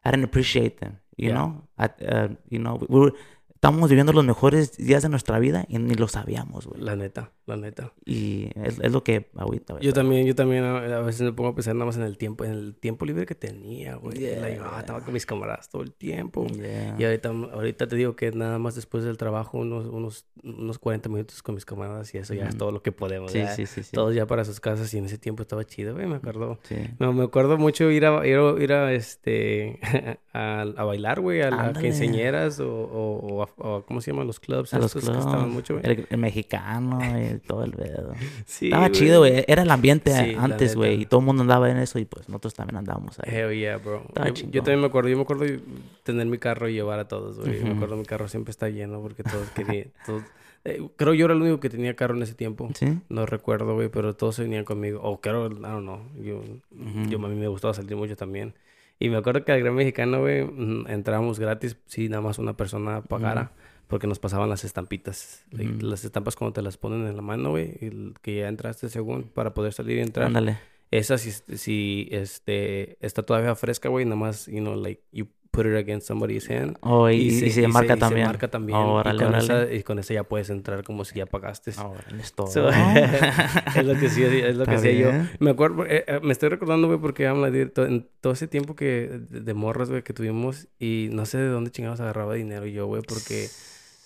[0.05, 1.35] I didn't appreciate them, you Yeah.
[1.35, 1.69] know?
[1.79, 3.15] I- uh, you know, we were-
[3.59, 6.81] estamos viviendo los mejores días de nuestra vida y ni lo sabíamos, güey.
[6.81, 7.93] La neta, la neta.
[8.07, 9.85] Y es, es lo que ahorita, güey.
[9.85, 12.17] Yo también, yo también a, a veces me pongo a pensar nada más en el
[12.17, 14.17] tiempo, en el tiempo libre que tenía, güey.
[14.17, 16.47] Yeah, Like, ah, estaba con mis camaradas todo el tiempo.
[16.47, 16.95] Yeah.
[17.01, 21.09] Y ahorita, ahorita te digo que nada más después del trabajo, unos, unos, unos 40
[21.09, 23.33] minutos con mis camaradas y eso ya es todo lo que podemos.
[23.33, 23.49] Sí, ya.
[23.57, 23.91] sí, sí, sí.
[23.93, 26.61] Todos ya para sus casas y en ese tiempo estaba chido, güey, me acuerdo.
[26.63, 26.77] Sí.
[27.01, 29.81] No, me acuerdo mucho ir a, ir a, ir a, este,
[30.33, 31.81] a, a bailar, güey, a Ándale.
[31.81, 34.75] quinceañeras o, o, o a- o ¿cómo se llaman los clubs?
[34.75, 35.87] A los estos que estaban clubs, mucho, güey.
[35.91, 38.13] el, el mexicano y todo el pedo.
[38.47, 39.45] Sí, Estaba chido, güey.
[39.49, 41.03] Era el ambiente Sí, antes, güey.
[41.03, 43.35] Y todo el mundo andaba en eso y pues nosotros también andábamos ahí.
[43.35, 44.03] Hell yeah, bro.
[44.17, 45.61] Yo, yo también me acuerdo, yo me acuerdo de
[46.03, 47.61] tener mi carro y llevar a todos, güey.
[47.61, 47.77] Me Ujú.
[47.77, 50.23] acuerdo mi carro siempre está lleno porque todos querían, todos-
[50.65, 52.69] eh, creo yo era el único que tenía carro en ese tiempo.
[52.75, 52.99] ¿Sí?
[53.09, 55.01] No recuerdo, güey, pero todos se venían conmigo.
[55.03, 56.01] O creo, I don't know.
[56.21, 57.09] Yo, Ujú.
[57.09, 58.55] yo a mí me gustaba salir mucho también.
[58.99, 62.57] Y me acuerdo que al Gran Mexicano, güey, mm, entrábamos gratis si nada más una
[62.57, 63.53] persona pagara.
[63.87, 65.47] Porque nos pasaban las estampitas.
[65.51, 65.87] Like, Ujú.
[65.87, 67.79] Las estampas cuando te las ponen en la mano, güey.
[68.21, 70.27] Que ya entraste según para poder salir y entrar.
[70.27, 70.59] Ándale.
[70.91, 74.05] Esa si, si este, está todavía fresca, güey.
[74.05, 76.77] Nada más, you know, like, you put it against somebody's hand.
[76.83, 78.27] Oh, y, y se, marca y también.
[78.27, 78.79] se marca también.
[78.79, 81.73] Órale, y, con esa, y con esa ya puedes entrar como si ya pagaste.
[81.81, 82.47] Órale, es todo.
[82.47, 82.69] So,
[83.77, 85.11] es lo que sí, es lo que hacía yo.
[85.41, 89.55] Me acuerdo, eh, eh, me estoy recordando, güey, porque en todo ese tiempo que de,
[89.55, 93.45] morras, güey, que tuvimos y no sé de dónde chingados agarraba dinero yo, güey, porque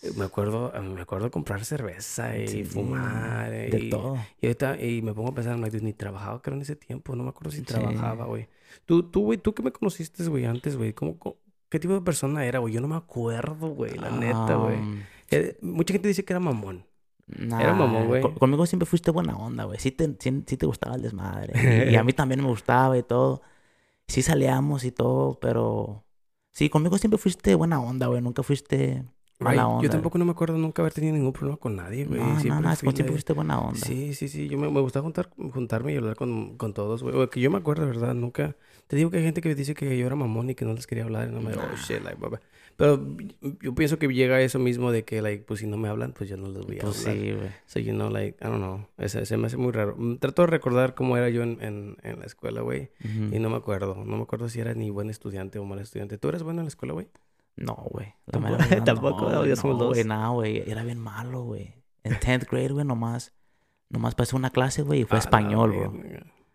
[0.03, 4.17] eh, me acuerdo, me acuerdo comprar cerveza y Sí, fumar De y, todo.
[4.41, 7.23] y ahorita y me pongo a pensar, like, ni trabajaba, creo, en ese tiempo, no
[7.25, 7.65] me acuerdo si Sí.
[7.65, 8.49] trabajaba, güey.
[8.87, 11.37] Tú, tú, güey, tú que me conociste, güey, antes, güey, ¿cómo, cómo-
[11.73, 12.73] qué tipo de persona era, güey?
[12.75, 14.77] Yo no me acuerdo, güey, la neta, güey.
[14.79, 16.85] Um, Eh, mucha gente dice que era mamón.
[17.27, 18.21] nah, mamón, güey.
[18.23, 19.79] co- Conmigo siempre fuiste buena onda, güey.
[19.79, 21.89] Sí te, sí, sí te gustaba el desmadre.
[21.89, 23.41] Y, y a mí también me gustaba y todo.
[24.07, 26.05] Sí salíamos y todo, pero...
[26.51, 28.21] Sí, conmigo siempre fuiste buena onda, güey.
[28.21, 29.05] Nunca fuiste
[29.43, 29.83] mala Ay, onda.
[29.83, 32.21] Yo tampoco no me acuerdo nunca haber tenido ningún problema con nadie, güey.
[32.21, 33.79] No, no, Siempre no, como siempre fuiste buena onda.
[33.81, 34.49] Sí, sí, sí.
[34.49, 37.29] Yo me, me gusta juntar, juntarme y hablar con, con todos, güey.
[37.29, 38.57] Que yo me acuerdo, de verdad, nunca...
[38.87, 40.87] Te digo que hay gente que dice que yo era mamón y que no les
[40.87, 41.29] quería hablar.
[41.29, 41.53] Y no me...
[41.55, 42.41] Oh, shit, like, blah.
[42.77, 43.07] Pero
[43.61, 46.29] yo pienso que llega eso mismo de que, like, pues si no me hablan, pues
[46.31, 47.23] yo no les voy a Pues hablar.
[47.23, 47.49] sí, güey.
[47.67, 48.87] So, you know, like, I don't know.
[48.99, 49.95] Ese, se me hace muy raro.
[49.97, 52.91] Mm, Trato de recordar cómo era yo en, en, en la escuela, güey.
[53.05, 53.35] Ujú.
[53.37, 54.03] Y no me acuerdo.
[54.07, 56.17] No me acuerdo si era ni buen estudiante o mal estudiante.
[56.19, 57.09] ¿Tú eres bueno en la escuela, güey?
[57.57, 58.15] No, güey.
[58.85, 59.89] Tampoco- no, somos no, dos.
[59.95, 60.71] güey, no, güey.
[60.71, 61.75] Era bien malo, güey.
[62.05, 63.33] En 10th grade, güey, nomás...
[63.89, 65.93] Nomás pasé una clase, güey, y fue A la español, bro.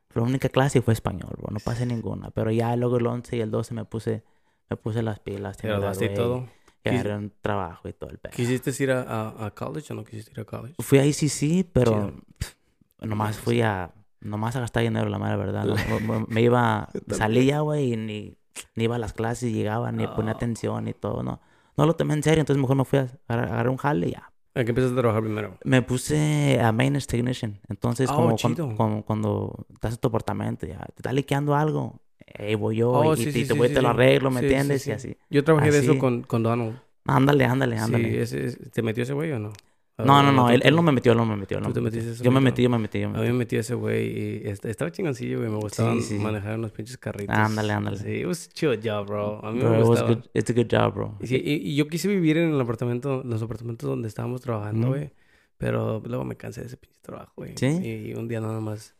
[0.09, 1.49] Fue la única clase y fue español, bro.
[1.51, 2.31] No pasé ninguna.
[2.31, 4.23] Pero ya luego el 11 y el 12 me puse...
[4.69, 5.55] Me puse las pilas.
[5.57, 6.47] ¿Te graduaste y todo?
[6.83, 8.33] Agarré un trabajo y todo el pedo.
[8.33, 10.75] ¿Quisiste ir a, a, a college o no quisiste ir a college?
[10.79, 12.13] Fui ahí sí, sí, pero...
[12.37, 12.53] Pff,
[13.01, 13.93] nomás fui a...
[14.19, 15.65] Nomás a gastar dinero, la mera verdad.
[15.65, 16.25] ¿no?
[16.27, 16.89] Me- iba...
[17.11, 18.36] Salía, güey, y ni,
[18.75, 20.35] ni iba a las clases, llegaba, ni ponía Ah.
[20.35, 21.39] atención y todo, ¿no?
[21.77, 24.31] No lo tomé en serio, entonces mejor me fui a agarrar, un jale y ya.
[24.55, 25.55] ¿A qué empezaste a trabajar primero?
[25.63, 27.59] Me puse a maintenance technician.
[27.69, 28.75] Entonces, Oh, como cuan- chido.
[28.75, 32.01] cuando, cuando estás en tu apartamento, ya te está liqueando algo,
[32.39, 34.39] ahí voy yo Oh, y, sí, y sí, te sí, voy te lo arreglo, ¿me
[34.39, 34.87] entiendes?
[34.87, 35.15] Y así.
[35.29, 35.99] Yo trabajé de eso Así.
[35.99, 36.79] con, con Donald.
[37.05, 38.21] Ándale, ándale, ándale.
[38.21, 39.53] Ese- ¿te metió ese güey o no?
[39.97, 41.59] No, no, no, ¿tú él, te- él no me metió, él no me metió.
[41.59, 42.01] no ¿Tú te me metió.
[42.03, 43.33] metiste Yo me metí, yo me metí, yo me A mí metí.
[43.33, 44.05] me metió ese güey
[44.43, 45.49] y est- estaba chingoncillo, güey.
[45.49, 46.19] Me gustaba Sí, sí.
[46.19, 47.35] manejar unos pinches carritos.
[47.35, 47.97] Ándale, ándale.
[47.97, 49.43] Sí, it was a chill job, bro.
[49.43, 50.09] A mí Bro, me it was gustaba.
[50.13, 50.23] good.
[50.35, 51.17] It's a good job, bro.
[51.19, 54.41] Y, sí, y- y yo quise vivir en el apartamento, en los apartamentos donde estábamos
[54.41, 55.11] trabajando, güey.
[55.57, 57.53] Pero luego me cansé de ese pinche trabajo, güey.
[57.57, 57.65] ¿Sí?
[57.65, 58.95] Y un día nada más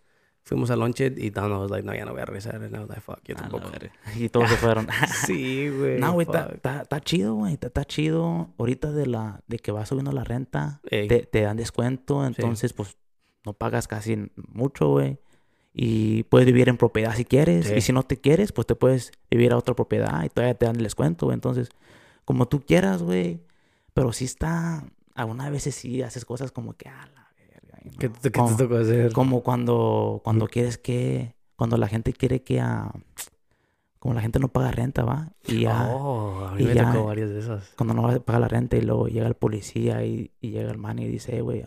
[0.48, 2.56] fuimos a lunch y Donna was like, no, ya no voy a regresar.
[2.56, 3.70] And I was like, fuck, yo A la tampoco.
[4.16, 4.88] Y todos se fueron.
[5.26, 6.00] sí, güey.
[6.00, 7.58] No, güey, está, chido, güey.
[7.62, 8.54] Está, chido.
[8.58, 12.26] Ahorita de la de que va subiendo la renta, te, te dan descuento.
[12.26, 12.98] Entonces, pues,
[13.46, 15.20] no pagas casi mucho, güey.
[15.74, 17.68] Y puedes vivir en propiedad si quieres.
[17.68, 17.74] Sí.
[17.76, 20.66] Y si no te quieres, pues te puedes vivir a otra propiedad y todavía te
[20.66, 21.36] dan el descuento, güey.
[21.36, 21.70] Entonces,
[22.24, 23.42] como tú quieras, güey.
[23.94, 24.86] Pero sí está...
[25.14, 26.90] Algunas veces sí haces cosas como que...
[28.00, 29.12] ¿Qué, te- qué te Como- tocó hacer?
[29.14, 32.62] como cuando, cuando quieres que, cuando la gente quiere que,
[34.00, 35.32] como la gente no paga renta, ¿va?
[35.48, 37.74] Y ya, Oh, a mí y me ya- tocó varias de esas.
[37.78, 41.00] cuando no paga la renta y luego llega el policía y, y llega el man
[41.00, 41.64] y dice, "Eh, güey,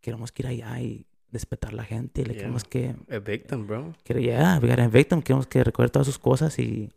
[0.00, 2.42] queremos que ir allá y despetar a la gente, le Yeah.
[2.42, 3.94] queremos que, Evict them, bro.
[4.08, 6.90] we gotta evict them, queremos que recoger todas sus cosas y,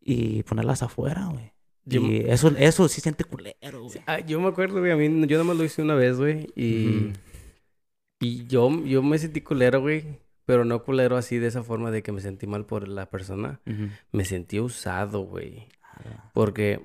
[0.00, 1.52] y ponerlas afuera, güey.
[1.86, 4.00] Yo- Y eso, eso sí siente culero, güey.
[4.06, 6.46] Ah, yo me acuerdo, güey, a mí, yo nada más lo hice una vez, güey,
[6.56, 7.12] y,
[8.20, 12.02] y yo, yo me sentí culero, güey, pero no culero así de esa forma de
[12.02, 13.60] que me sentí mal por la persona.
[14.12, 16.80] Me sentí usado, güey, Ah, porque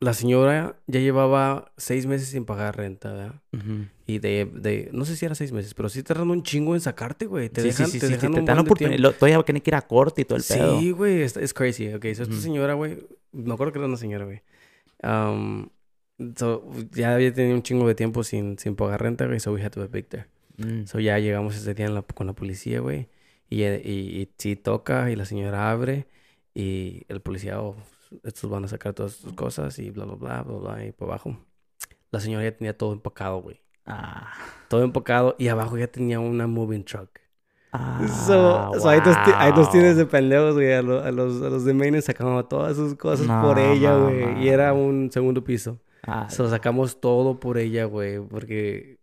[0.00, 3.34] la señora ya llevaba seis meses sin pagar renta, ¿verdad?
[3.52, 3.86] ujú.
[4.06, 6.80] Y de, de, no sé si era seis meses, pero sí tardando un chingo en
[6.80, 7.48] sacarte, güey.
[7.48, 9.12] Te Sí, dejan, sí, sí, te sí, dejan te un dan buen de oportunidad.
[9.18, 10.78] Todavía tiene que ir a corte y todo el pedo.
[10.78, 11.92] Sí, güey, es, es crazy.
[11.92, 12.34] Ok, so esta Ujú.
[12.40, 12.98] señora, güey,
[13.32, 14.42] me acuerdo que era una señora, güey.
[15.02, 15.68] Um,
[16.36, 19.62] so, ya había tenido un chingo de tiempo sin, sin pagar renta, güey, so we
[19.64, 20.28] had to evict her.
[20.58, 20.86] Mm.
[20.86, 23.08] So ya llegamos ese día en la- con la policía, güey,
[23.50, 26.06] y, y, y sí toca, y la señora abre,
[26.54, 27.76] y el policía, oh,
[28.24, 31.08] estos van a sacar todas sus cosas, y bla, bla, bla, bla, bla, y por
[31.08, 31.38] abajo.
[32.10, 33.60] La señora ya tenía todo empacado, güey.
[33.84, 34.32] Ah.
[34.68, 37.10] Todo empacado, y abajo ya tenía una moving truck.
[37.72, 39.98] Ah, So, so ahí, ti- ahí nos tienes wow.
[39.98, 40.72] de pendejos, güey.
[40.72, 43.90] A, lo- a los, a los de Maine sacamos todas sus cosas No, por ella,
[43.92, 44.44] no, güey.
[44.44, 44.76] Y era no.
[44.80, 45.78] un segundo piso.
[46.06, 48.20] Ah, So sacamos todo por ella, güey.
[48.20, 48.95] Porque,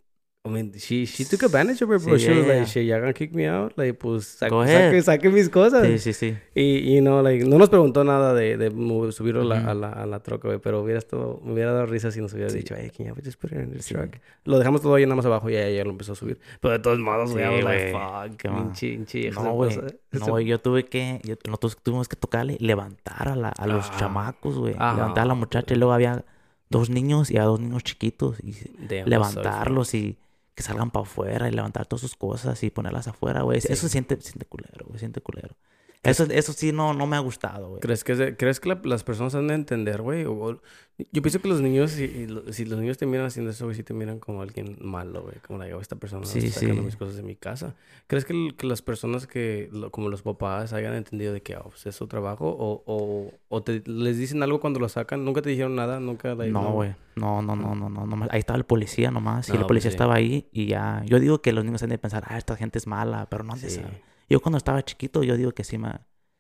[0.46, 2.16] I mean, she, she took advantage of it, bro.
[2.18, 2.66] Sí, she was yeah, like, yeah.
[2.66, 3.72] shit, ya gonna kick me out.
[3.78, 4.90] Like, pues, ahead.
[4.92, 5.88] saque, saque mis cosas.
[5.88, 6.38] sí, sí, sí.
[6.54, 8.70] Y, y no, like, no nos preguntó nada de, de
[9.14, 9.70] subirlo la, Ujú.
[9.70, 10.60] a la, a la troca, güey.
[10.60, 12.58] Pero hubiera estado, me hubiera dado risa si nos hubiera Sí.
[12.58, 13.94] dicho, hey, can you just put it in the Sí.
[13.94, 14.18] truck?
[14.44, 16.38] Lo dejamos todo ahí nada más abajo y ella ya lo empezó a subir.
[16.60, 19.78] Pero de todos modos, güey, I was like, fuck, pinche, pinche No, güey.
[20.12, 23.90] No, güey, yo tuve que, yo- nosotros tuvimos que tocarle, levantar a, la, a los
[23.92, 23.96] Ah.
[23.98, 24.76] chamacos, güey.
[24.78, 24.94] Ah.
[24.94, 26.26] Levantar a la muchacha y luego había
[26.70, 28.52] dos niños y a dos niños chiquitos y
[28.90, 30.18] Damn, levantarlos y
[30.56, 33.62] que salgan para afuera y levantar todas sus cosas y ponerlas afuera, güey.
[33.62, 33.68] Sí.
[33.72, 35.56] Eso siente, siente culero, güey, siente culero.
[36.04, 37.80] Eso, eso sí no, no me ha gustado, güey.
[37.82, 40.24] ¿Crees que, se- ¿crees que la- las personas han de entender, güey?
[40.24, 43.84] Yo pienso que los niños, si, si los niños te miran haciendo eso, güey, sí
[43.84, 45.36] te miran como alguien malo, güey.
[45.48, 46.86] Como la esta persona Sí, está sacando sí.
[46.86, 47.74] mis cosas de mi casa.
[48.08, 51.70] ¿Crees que, que las personas que, lo- como los papás, hayan entendido de que oh,
[51.70, 52.50] pues, es su trabajo?
[52.50, 55.24] ¿O, o, o te, les dicen algo cuando lo sacan?
[55.24, 56.02] ¿Nunca te dijeron nada?
[56.02, 56.36] ¿Nunca?
[56.36, 56.94] like, No, güey.
[57.16, 58.28] No, no, no, no, no, no.
[58.30, 59.48] Ahí estaba el policía nomás.
[59.48, 59.96] Y No, el policía pues sí.
[59.96, 61.02] estaba ahí y ya.
[61.06, 63.54] Yo digo que los niños han de pensar, ah, esta gente es mala, pero no
[63.54, 64.02] han de saber.
[64.30, 65.92] Yo cuando estaba chiquito, yo digo que sí me...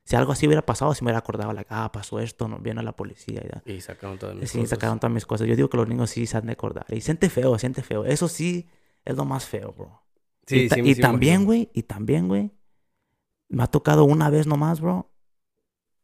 [0.05, 2.83] Si algo así hubiera pasado, sí me hubiera acordado, like, ah, pasó esto, no, viene
[2.83, 3.63] la policía y ya.
[3.73, 4.69] Y sacaron todas mis Sí, cosas.
[4.71, 5.47] sacaron todas mis cosas.
[5.47, 6.85] Yo digo que los niños sí se han de acordar.
[6.89, 8.03] Y siente feo, siente feo.
[8.03, 8.67] Eso sí
[9.05, 10.01] es lo más feo, bro.
[10.45, 12.51] Sí, y ta- sí, y sí también, güey, y también, güey,
[13.47, 15.09] me ha tocado una vez nomás, bro,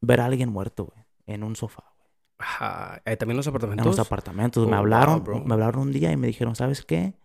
[0.01, 2.09] ver a alguien muerto, güey, en un sofá, güey.
[2.37, 3.01] Ajá.
[3.05, 3.85] Eh, También los En apartamentos.
[3.85, 4.63] los apartamentos.
[4.63, 5.39] Oh, me wow, hablaron, bro.
[5.43, 7.15] me hablaron un día y me dijeron, ¿sabes qué?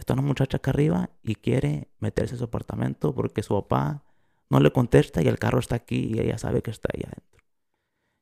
[0.00, 4.02] Está una muchacha acá arriba y quiere meterse a su apartamento porque su papá
[4.48, 7.44] no le contesta y el carro está aquí y ella sabe que está ahí adentro.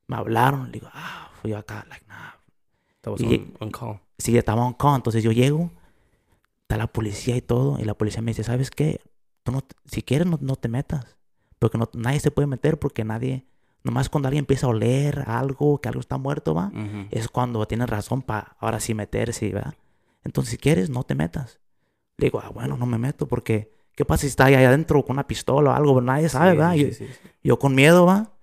[0.07, 2.31] Me hablaron, le digo, ah, fui acá, like, nah.
[2.95, 3.99] Estabas y- on, on call.
[4.17, 5.71] Sí, estaba on call, entonces yo llego,
[6.63, 8.99] está la policía y todo, y la policía me dice, ¿sabes qué?
[9.43, 11.15] Tú no, si quieres no, no te metas,
[11.59, 13.45] porque no, nadie se puede meter porque nadie,
[13.85, 17.07] nomás cuando alguien empieza a oler algo, que algo está muerto, va, Ujú.
[17.11, 19.75] es cuando tienes razón para ahora sí meterse, ¿verdad?
[20.25, 21.61] Entonces, si quieres, no te metas.
[22.19, 25.15] Le digo, ah, bueno, no me meto porque, ¿qué pasa si está ahí adentro con
[25.15, 26.01] una pistola o algo?
[26.01, 26.73] Nadie sabe, Sí, ¿verdad?
[26.73, 27.29] sí, yo, sí, sí.
[27.43, 28.33] yo con miedo, ¿va?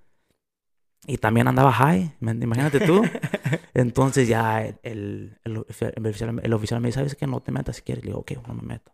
[1.06, 3.02] Y también andaba high, ¿me- imagínate tú.
[3.74, 7.26] Entonces ya el, el, el oficial, el oficial- me dice, ¿sabes qué?
[7.26, 8.04] No te metas si quieres.
[8.04, 8.92] Le digo, ok, no me meto.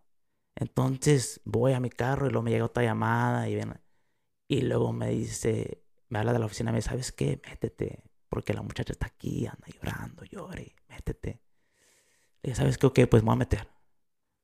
[0.57, 3.81] Entonces voy a mi carro y luego me llega otra llamada y, ven,
[4.49, 7.41] y luego me dice, me habla de la oficina y me dice, ¿sabes qué?
[7.49, 11.41] Métete, porque la muchacha está aquí, anda llorando, llore, métete.
[12.43, 12.87] Le dije, ¿sabes qué?
[12.87, 13.69] Ok, pues me voy a meter.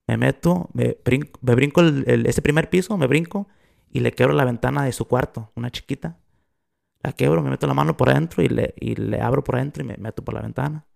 [0.09, 3.49] Me meto, me brinco, me brinco el, el- ese primer piso, me brinco
[3.91, 6.19] y le quebro la ventana de su cuarto, una chiquita.
[7.03, 9.83] La quebro, me meto la mano por adentro y le, y le abro por adentro
[9.85, 10.87] y me meto por la ventana.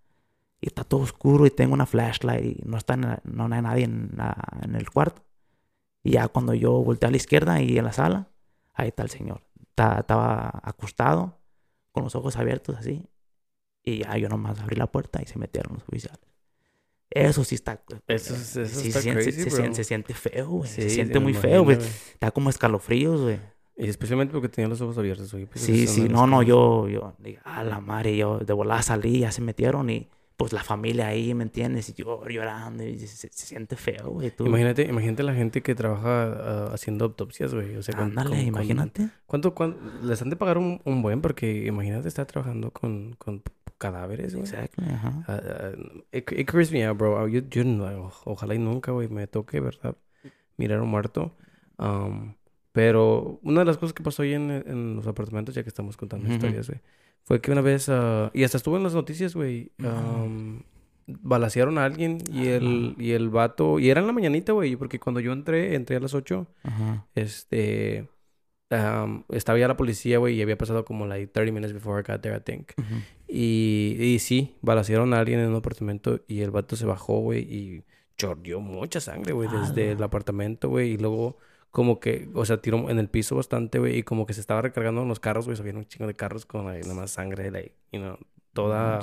[0.60, 3.84] y está todo oscuro y tengo una flashlight y no, está en no hay nadie
[3.84, 5.22] en, la- en el cuarto.
[6.04, 8.30] Y ya cuando yo volteé a la izquierda y en la sala,
[8.74, 9.42] ahí está el señor.
[9.74, 11.40] Ta- estaba acostado,
[11.92, 13.08] con los ojos abiertos así.
[13.84, 16.20] Y ya yo nomás abrí la puerta y se metieron los oficiales.
[17.14, 17.82] Eso sí está...
[18.08, 20.68] Eso es- eso sí, está se, siente- crazy, se, siente, se siente feo, güey.
[20.70, 21.76] Sí, se siente muy imagino, feo, güey.
[21.78, 23.38] Está como escalofríos, güey.
[23.76, 25.46] Y especialmente porque tenía los ojos abiertos, güey.
[25.46, 29.32] Pues Sí, sí, no, no, yo, yo, a la madre, yo de volada salí, ya
[29.32, 31.88] se metieron y pues la familia ahí, ¿me entiendes?
[31.90, 34.44] Y yo llorando y se, se- se siente feo, güey, tú.
[34.46, 37.76] Imagínate, imagínate la gente que trabaja ah, haciendo autopsias, güey.
[37.76, 39.08] O sea, Ándale, con- con- imagínate.
[39.26, 41.20] ¿Cuánto, cuán- les han de pagar un, un buen?
[41.22, 43.14] Porque imagínate estar trabajando con
[43.82, 44.46] cadáveres, güey.
[44.46, 45.24] Exacto, ajá.
[45.28, 45.72] Ah, ah,
[46.12, 47.18] it, it creeps me out, bro.
[47.18, 49.96] Ah, Yo, yo no- ojalá y nunca, güey, me toque, ¿verdad?
[50.56, 51.34] Mirar a un muerto.
[51.78, 52.34] Um,
[52.72, 55.96] pero una de las cosas que pasó ahí en, en los apartamentos, ya que estamos
[55.96, 56.80] contando historias, güey,
[57.24, 60.62] fue que una vez, ah, y hasta estuvo en las noticias, güey, um,
[61.06, 64.76] balacearon a alguien y Ah, el, y el vato, y era en la mañanita, güey,
[64.76, 67.06] porque cuando yo entré, entré a las 8, Ajá.
[67.14, 68.08] este,
[68.72, 72.04] um, estaba ya la policía, güey, y había pasado como like 30 minutes before I
[72.10, 72.72] got there, I think.
[73.28, 77.40] Y, y sí, balacearon a alguien en un apartamento y el vato se bajó, güey,
[77.42, 77.84] y
[78.16, 81.38] chorreó mucha sangre, güey, desde el apartamento, güey, y luego
[81.70, 84.62] como que, o sea, tiró en el piso bastante, güey, y como que se estaba
[84.62, 87.50] recargando en los carros, güey, se un chingo de carros con like, nada más sangre,
[87.50, 88.18] like, you know,
[88.52, 89.00] toda,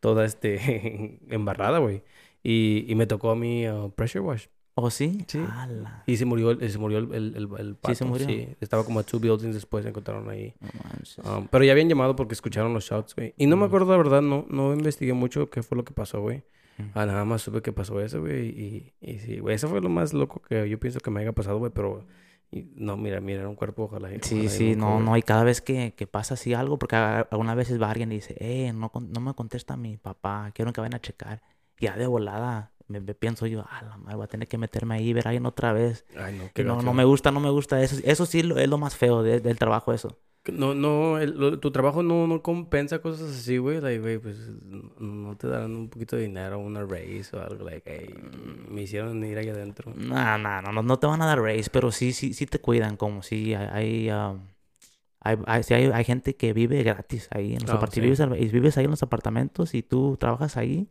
[0.00, 2.02] toda, este, embarrada, güey.
[2.42, 4.46] Y, y me tocó a mí uh, pressure wash.
[4.74, 5.24] ¿Oh, sí?
[5.26, 5.38] Sí.
[5.50, 8.26] Ala, Y se murió, el- se murió el, el, el, el Sí, se pato, murió.
[8.26, 8.48] sí.
[8.60, 10.54] Estaba como a two buildings después, se encontraron ahí.
[10.60, 11.18] no manches.
[11.18, 13.34] Um, pero ya habían llamado porque escucharon los shots, güey.
[13.36, 13.68] Y no me Ujú.
[13.76, 16.44] acuerdo, la verdad, no, no investigué mucho qué fue lo que pasó, güey.
[16.78, 16.88] Ujú.
[16.94, 18.48] Ah, nada más supe que pasó eso, güey.
[18.48, 21.32] Y, y sí, güey, eso fue lo más loco que yo pienso que me haya
[21.32, 21.72] pasado, güey.
[21.74, 22.06] Pero
[22.74, 24.08] no, mira, mira, era un cuerpo, ojalá.
[24.22, 25.04] Sí, ojalá sí, no, güey.
[25.04, 28.16] no, y cada vez que, que pasa así algo, porque algunas veces va alguien y
[28.16, 31.42] dice, eh, no, no me contesta mi papá, quiero que vayan a checar.
[31.78, 34.96] Ya de volada, me, me pienso yo, a la madre, voy a tener que meterme
[34.96, 36.04] ahí ver a alguien otra vez.
[36.16, 36.86] Ay, no, qué no, gacho.
[36.86, 37.96] no me gusta, no me gusta eso.
[38.04, 40.18] Eso sí lo- es lo más feo de- del trabajo, eso.
[40.50, 43.78] No, no, el- lo- tu trabajo no, no compensa cosas así, güey.
[43.80, 44.38] Like, güey, pues
[44.98, 48.14] no, te darán un poquito de dinero, una raise o algo, like, hey,
[48.68, 49.92] me hicieron ir ahí adentro.
[49.94, 52.58] No, no, no, no, no te van a dar raise, pero sí, sí, sí te
[52.58, 54.40] cuidan, como si hay, hay, um,
[55.20, 58.16] hay, hay, sí hay, gente que vive gratis ahí en los Ah, apartamentos.
[58.18, 58.24] sí.
[58.34, 60.88] Vives, vives ahí en los apartamentos y tú trabajas ahí.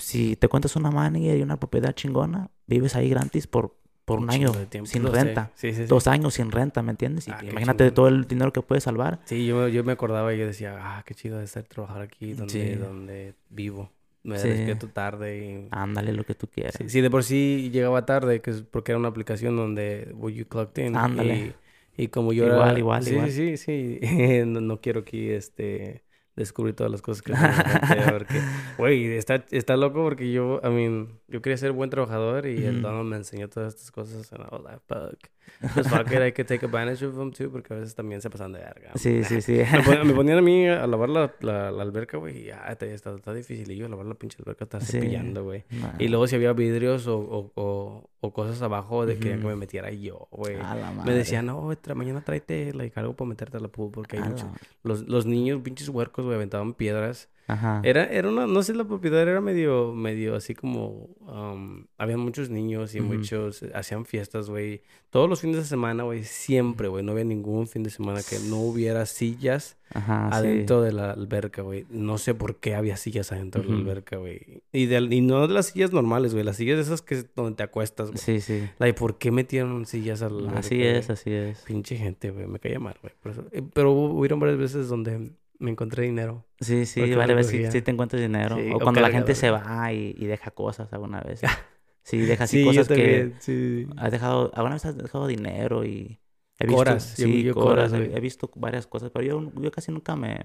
[0.00, 4.30] Si te cuentas una manager y una propiedad chingona, vives ahí gratis por, por un,
[4.30, 4.90] año de tiempo.
[4.90, 5.50] sin renta.
[5.54, 5.84] Sí, sí, sí.
[5.84, 7.28] Dos años sin renta, ¿me entiendes?
[7.28, 7.94] Ah, imagínate chingón.
[7.94, 9.20] todo el dinero que puedes salvar.
[9.24, 12.02] Sí, yo, me- yo me acordaba y yo decía, ah, qué chido de estar trabajar
[12.02, 13.90] aquí donde, donde vivo.
[14.22, 15.68] Me despierto tarde y...
[15.70, 16.78] Ándale lo que tú quieras.
[16.86, 20.46] Sí, de por sí llegaba tarde, que es porque era una aplicación donde well, you
[20.46, 20.94] clocked in.
[20.94, 21.54] Ándale.
[21.96, 22.78] Y, y como yo Igual, era...
[22.78, 23.30] igual, sí, igual.
[23.30, 24.42] Sí, sí, sí.
[24.46, 26.04] no, no quiero aquí, este...
[26.40, 27.34] Descubrir todas las cosas que.
[28.78, 31.19] Güey, está, está loco porque yo, I mean...
[31.30, 32.82] Yo quería ser buen trabajador y el Ujú.
[32.88, 34.32] Donald me enseñó todas estas cosas.
[34.32, 35.30] And I was like, fuck.
[35.74, 38.30] Pues fuck it, hay que take advantage of them too, porque a veces también se
[38.30, 38.92] pasan de verga.
[38.94, 39.60] Sí, sí, sí.
[39.72, 42.58] Me ponían, me ponían a mí a lavar la, la, la alberca, güey, y ya,
[42.68, 43.70] está, está, está difícil.
[43.70, 44.92] Y yo lavar la pinche alberca, está Sí.
[44.92, 45.64] cepillando, güey.
[45.70, 45.94] Nah.
[45.98, 49.48] Y luego si había vidrios o, o, o, o cosas abajo de que Ujú.
[49.48, 50.56] me metiera yo, güey.
[51.04, 54.22] Me decían, no, tra- mañana tráete like, algo para meterte a la pool porque hay
[54.24, 54.46] muchos...
[54.84, 57.28] Los, los niños, pinches huercos, güey, aventaban piedras.
[57.52, 57.80] Ajá.
[57.84, 62.48] Era, era una, no sé, la propiedad era medio, medio así como, um, había muchos
[62.50, 63.14] niños y Ujú.
[63.14, 64.82] muchos, eh, hacían fiestas, güey.
[65.10, 68.38] Todos los fines de semana, güey, siempre, güey, no había ningún fin de semana que
[68.48, 70.36] no hubiera sillas Ajá, sí.
[70.36, 71.84] adentro de la alberca, güey.
[71.90, 74.62] No sé por qué había sillas adentro de la alberca, güey.
[74.72, 77.56] Y, de, y no de las sillas normales, güey, las sillas esas que es donde
[77.56, 78.18] te acuestas, güey.
[78.18, 78.68] Sí, sí.
[78.78, 81.58] Like, ¿por qué metieron sillas a la alberca, Así es, así es.
[81.62, 83.12] Pinche gente, güey, me caía mal, güey.
[83.50, 86.46] Eh, Pero hubieron varias veces donde me encontré dinero.
[86.58, 88.56] Sí, sí, vale, ves si, si te encuentras dinero.
[88.56, 91.42] Sí, o cuando la gente se va y, y deja cosas alguna vez.
[92.02, 93.86] Sí, deja así Sí, cosas que sí.
[93.98, 96.18] has dejado, alguna vez has dejado dinero y
[96.58, 99.92] he visto, Coras, sí, yo coras, coras, he, visto varias cosas, pero yo, yo casi
[99.92, 100.40] nunca me,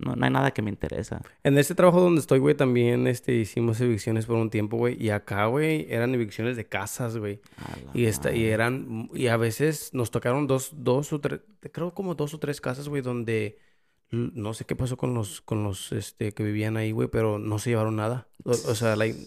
[0.00, 1.20] no, no hay nada que me interesa.
[1.44, 4.96] En este trabajo donde estoy, güey, también este, hicimos evicciones por un tiempo, güey.
[5.02, 7.40] Y acá, güey, eran evicciones de casas, güey.
[7.92, 11.40] Y, esta, y eran, y a veces nos tocaron dos, dos o tres,
[11.72, 13.58] creo como dos o tres casas, güey, donde
[14.10, 17.58] no sé qué pasó con los, con los, este, que vivían ahí, güey, pero no
[17.58, 18.26] se llevaron nada.
[18.44, 19.18] O, o sea, like,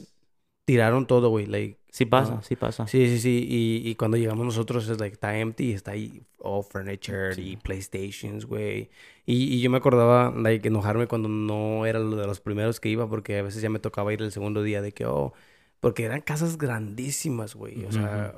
[0.66, 1.80] tiraron todo, güey, like.
[1.90, 2.88] Sí pasa, sí pasa.
[2.88, 3.48] Sí, sí, sí.
[3.48, 7.52] Y, y cuando llegamos nosotros es like, está empty, está ahí all furniture Sí.
[7.52, 8.90] y PlayStations, güey.
[9.28, 12.90] Y, y yo me acordaba, like, enojarme cuando no era lo de los primeros que
[12.90, 15.34] iba, porque a veces ya me tocaba ir el segundo día de que, oh,
[15.80, 17.86] porque eran casas grandísimas, güey.
[17.86, 18.34] O sea,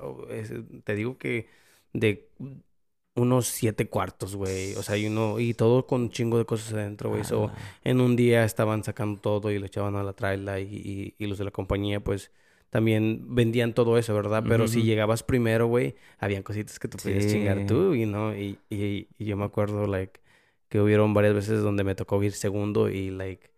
[0.83, 1.47] te digo que
[1.93, 2.27] de
[3.16, 4.76] unos siete cuartos, güey.
[4.76, 7.24] O sea, y uno, y todo con un chingo de cosas adentro, güey.
[7.24, 7.53] So, Ala.
[7.84, 11.28] en un día estaban sacando todo y lo echaban a la traila y, y, y
[11.28, 12.32] los de la compañía, pues,
[12.70, 14.43] también vendían todo eso, ¿verdad?
[14.47, 17.30] Pero si llegabas primero, güey, habían cositas que tú podías Sí.
[17.32, 20.20] chingar tú, y no, y, y, y yo me acuerdo, like,
[20.68, 23.49] que hubieron varias veces donde me tocó ir segundo y, like,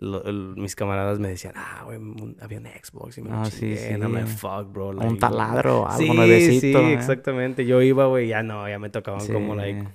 [0.00, 1.98] lo- el- mis camaradas me decían, ah, güey,
[2.40, 4.36] había un Xbox y me Ah, sí, like, sí.
[4.38, 4.88] fuck, bro.
[4.88, 6.78] Un taladro, algo sí, nuevecito.
[6.80, 6.92] Sí, ¿eh?
[6.94, 7.64] exactamente.
[7.66, 9.32] Yo iba, güey, ya no, ya me tocaban Sí.
[9.32, 9.86] como, like,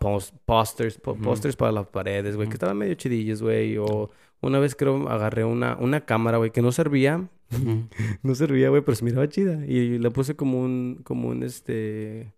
[0.00, 3.76] pos- posters, po- posters para las paredes, güey, que estaban medio chidillos, güey.
[3.78, 7.28] O una vez creo agarré una, una cámara, güey, que no servía.
[8.22, 9.64] No servía, güey, pero se miraba chida.
[9.66, 12.32] Y la puse como un, como un, este,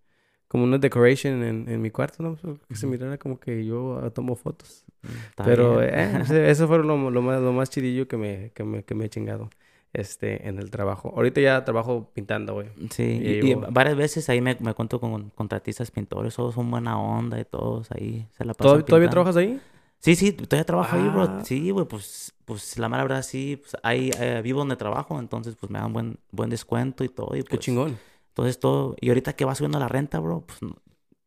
[0.49, 2.36] como una decoration en, en mi cuarto, ¿no?
[2.68, 4.84] Que se mirara como que yo ah, tomo fotos.
[5.30, 8.82] Está Pero, eh, eso fue lo, lo más, lo más chidillo que me, que me,
[8.82, 9.51] que me he chingado,
[9.92, 11.12] este, en el trabajo.
[11.14, 12.68] Ahorita ya trabajo pintando, güey.
[12.90, 16.70] Sí, y y, y varias veces ahí me, me cuento con contratistas pintores, todos son
[16.70, 19.11] buena onda y todos ahí se la pasan ¿Todavía, ¿Todavía pintando.
[19.11, 19.61] trabajas ahí?
[20.01, 21.12] Sí, sí, todavía trabajo ahí, Ah.
[21.12, 21.44] bro.
[21.44, 25.57] Sí, güey, pues, pues la mera verdad sí, pues ahí eh, vivo donde trabajo, entonces
[25.59, 27.34] pues me dan buen, buen descuento y todo.
[27.36, 27.99] Y, Qué pues, chingón.
[28.39, 30.76] Entonces todo, y ahorita que va subiendo la renta, bro, pues no-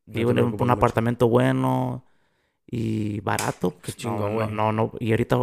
[0.05, 0.72] vivo en un, mucho.
[0.72, 2.05] apartamento bueno
[2.66, 3.72] y barato.
[3.82, 4.51] Pues, chingón, no, no, güey.
[4.55, 5.38] no, no, y ahorita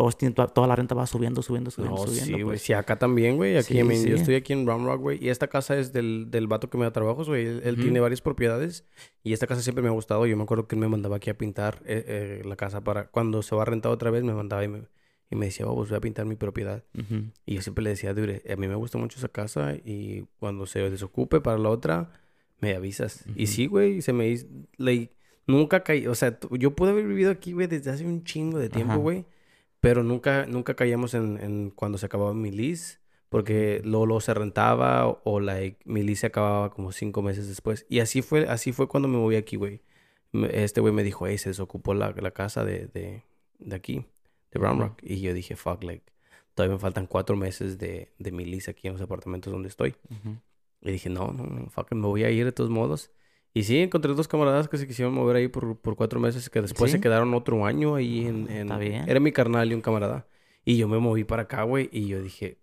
[0.55, 2.25] toda, la renta va subiendo, subiendo, subiendo, No, subiendo.
[2.27, 2.45] sí, güey.
[2.45, 2.63] pues.
[2.63, 3.59] Sí, acá también, güey.
[3.59, 4.21] Aquí, Sí, I mean, yo sí.
[4.21, 5.23] estoy aquí en Round Rock, güey.
[5.23, 7.47] Y esta casa es del, del vato que me da trabajos, güey.
[7.47, 8.87] Él, tiene varias propiedades.
[9.23, 10.25] Y esta casa siempre me ha gustado.
[10.27, 13.09] Yo me acuerdo que él me mandaba aquí a pintar eh, eh, la casa para...
[13.09, 14.83] Cuando se va a rentar otra vez, me mandaba y me,
[15.31, 16.85] y me decía, oh, pues voy a pintar mi propiedad.
[16.99, 17.25] Ujú.
[17.45, 19.75] Y yo siempre le decía, dude, a mí me gusta mucho esa casa.
[19.75, 22.13] Y cuando se desocupe para la otra,
[22.61, 23.25] me avisas.
[23.37, 23.53] Y Ujú.
[23.53, 24.03] sí, güey.
[24.03, 24.47] Se me hizo...
[24.79, 25.13] like,
[25.47, 26.07] nunca caí...
[26.07, 29.27] O sea, yo pude haber vivido aquí, güey, desde hace un chingo de tiempo, güey.
[29.81, 32.99] Pero nunca, nunca caíamos en, en cuando se acababa mi lease.
[33.29, 37.47] Porque luego, luego se rentaba o, o, like, mi lease se acababa como cinco meses
[37.49, 37.85] después.
[37.91, 39.83] Y así fue, así fue cuando me moví aquí, güey.
[40.51, 43.25] Este güey me dijo, hey, se desocupó la, la casa de, de,
[43.59, 44.07] de aquí,
[44.51, 44.83] de Brown Ujú.
[44.89, 44.99] Rock.
[45.03, 46.05] Y yo dije, fuck, like,
[46.55, 49.95] todavía me faltan cuatro meses de, de mi lease aquí en los apartamentos donde estoy.
[50.11, 50.37] Ujú.
[50.81, 53.11] Y dije, no, no, no, fuck, me voy a ir de todos modos.
[53.55, 56.61] Y sí, encontré dos camaradas que se quisieron mover ahí por, por cuatro meses, que
[56.61, 57.03] después se ¿Sí?
[57.03, 59.09] quedaron otro año ahí en, Ah, en- está bien.
[59.09, 60.27] Era mi carnal y un camarada.
[60.65, 62.59] Y yo me moví para acá, güey, y yo dije,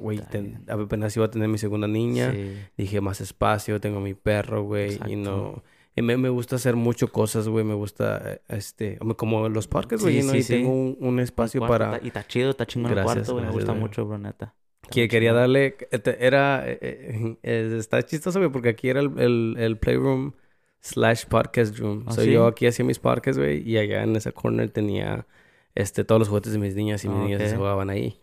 [0.00, 2.32] güey, ten- apenas iba a tener mi segunda niña.
[2.32, 2.54] Sí.
[2.76, 5.62] Dije, más espacio, tengo mi perro, güey, y no...
[5.94, 10.00] y me, me gusta hacer mucho cosas, güey, me gusta, eh, este, como los parques,
[10.02, 10.32] güey, Sí, y ¿no?
[10.32, 10.52] sí, y sí.
[10.54, 11.92] tengo un, un Un espacio cuarto, para...
[11.94, 13.44] está- Y está chido, está chingón el cuarto, güey.
[13.46, 13.80] Me gusta güey.
[13.82, 14.54] mucho, bro, neta.
[14.90, 15.40] Que quería chingón.
[15.42, 19.76] darle, este, era, eh, eh, eh, está chistoso, güey, porque aquí era el, el, el
[19.78, 20.32] playroom
[20.80, 22.04] slash podcast room.
[22.08, 22.32] ¿Ah, so, sí?
[22.32, 25.26] yo aquí hacía mis podcasts, güey, y allá en esa corner tenía,
[25.74, 27.48] este, todos los juguetes de mis niñas y mis Ah, niñas ok.
[27.48, 28.18] se jugaban ahí.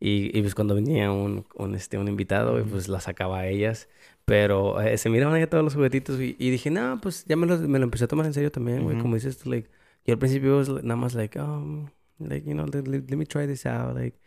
[0.00, 2.72] Y, y pues cuando venía un, un, este, un invitado, güey, Ujú.
[2.72, 3.88] pues la sacaba a ellas.
[4.24, 7.46] Pero eh, se miraban ahí todos los juguetitos y, y dije, no, pues ya me
[7.46, 8.94] lo, me lo empecé a tomar en serio también, güey.
[8.96, 9.02] Ujú.
[9.02, 9.68] Como dices like,
[10.06, 13.26] yo al principio was nada más like, um, like, you know, let, let- let me
[13.26, 14.18] try this out, like,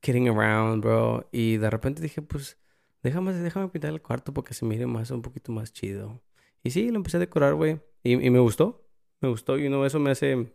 [0.00, 1.28] kidding around, bro.
[1.32, 2.56] Y de repente dije, pues,
[3.02, 6.22] déjame, déjame pintar el cuarto porque se mire más, un poquito más chido.
[6.62, 7.80] Y sí, lo empecé a decorar, güey.
[8.04, 8.84] Y, y me gustó,
[9.20, 9.58] me gustó.
[9.58, 10.54] Y no, eso me hace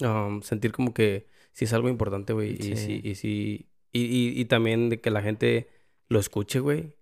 [0.00, 2.52] um, sentir como que sí es algo importante, güey.
[2.54, 2.76] Y Sí.
[2.76, 5.68] sí, y sí, y, y, y también de que la gente
[6.08, 6.94] lo escuche, güey.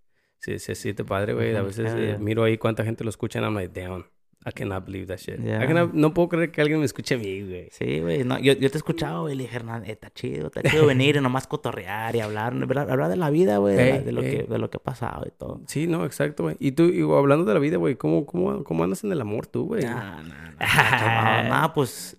[0.43, 1.55] Se, se siente padre, güey.
[1.55, 4.05] A veces eh, miro ahí cuánta gente lo escucha and I'm like, damn,
[4.45, 5.39] I cannot believe that shit.
[5.39, 7.69] I cannot- no puedo creer que alguien me escuche a mí, güey.
[7.71, 8.25] Sí, güey.
[8.25, 9.37] No, yo, yo te he escuchado, güey.
[9.37, 12.91] Le dije, Hernán, eh, está chido, está chido venir y nomás cotorrear y hablar, ¿verdad?
[12.91, 13.77] hablar de la vida, güey.
[13.77, 15.61] de, lo que, de lo que ha pasado y todo.
[15.69, 16.57] Sí, no, exacto, güey.
[16.59, 19.47] Y tú, y hablando de la vida, güey, ¿cómo, cómo, ¿cómo andas en el amor
[19.47, 19.85] tú, güey?
[19.85, 22.17] Nah, nah, nah, pues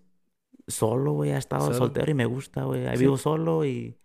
[0.65, 1.31] solo, güey.
[1.31, 1.75] He estado Solo.
[1.77, 2.87] soltero y me gusta, güey.
[2.87, 3.03] Ahí Sí.
[3.03, 3.97] vivo solo y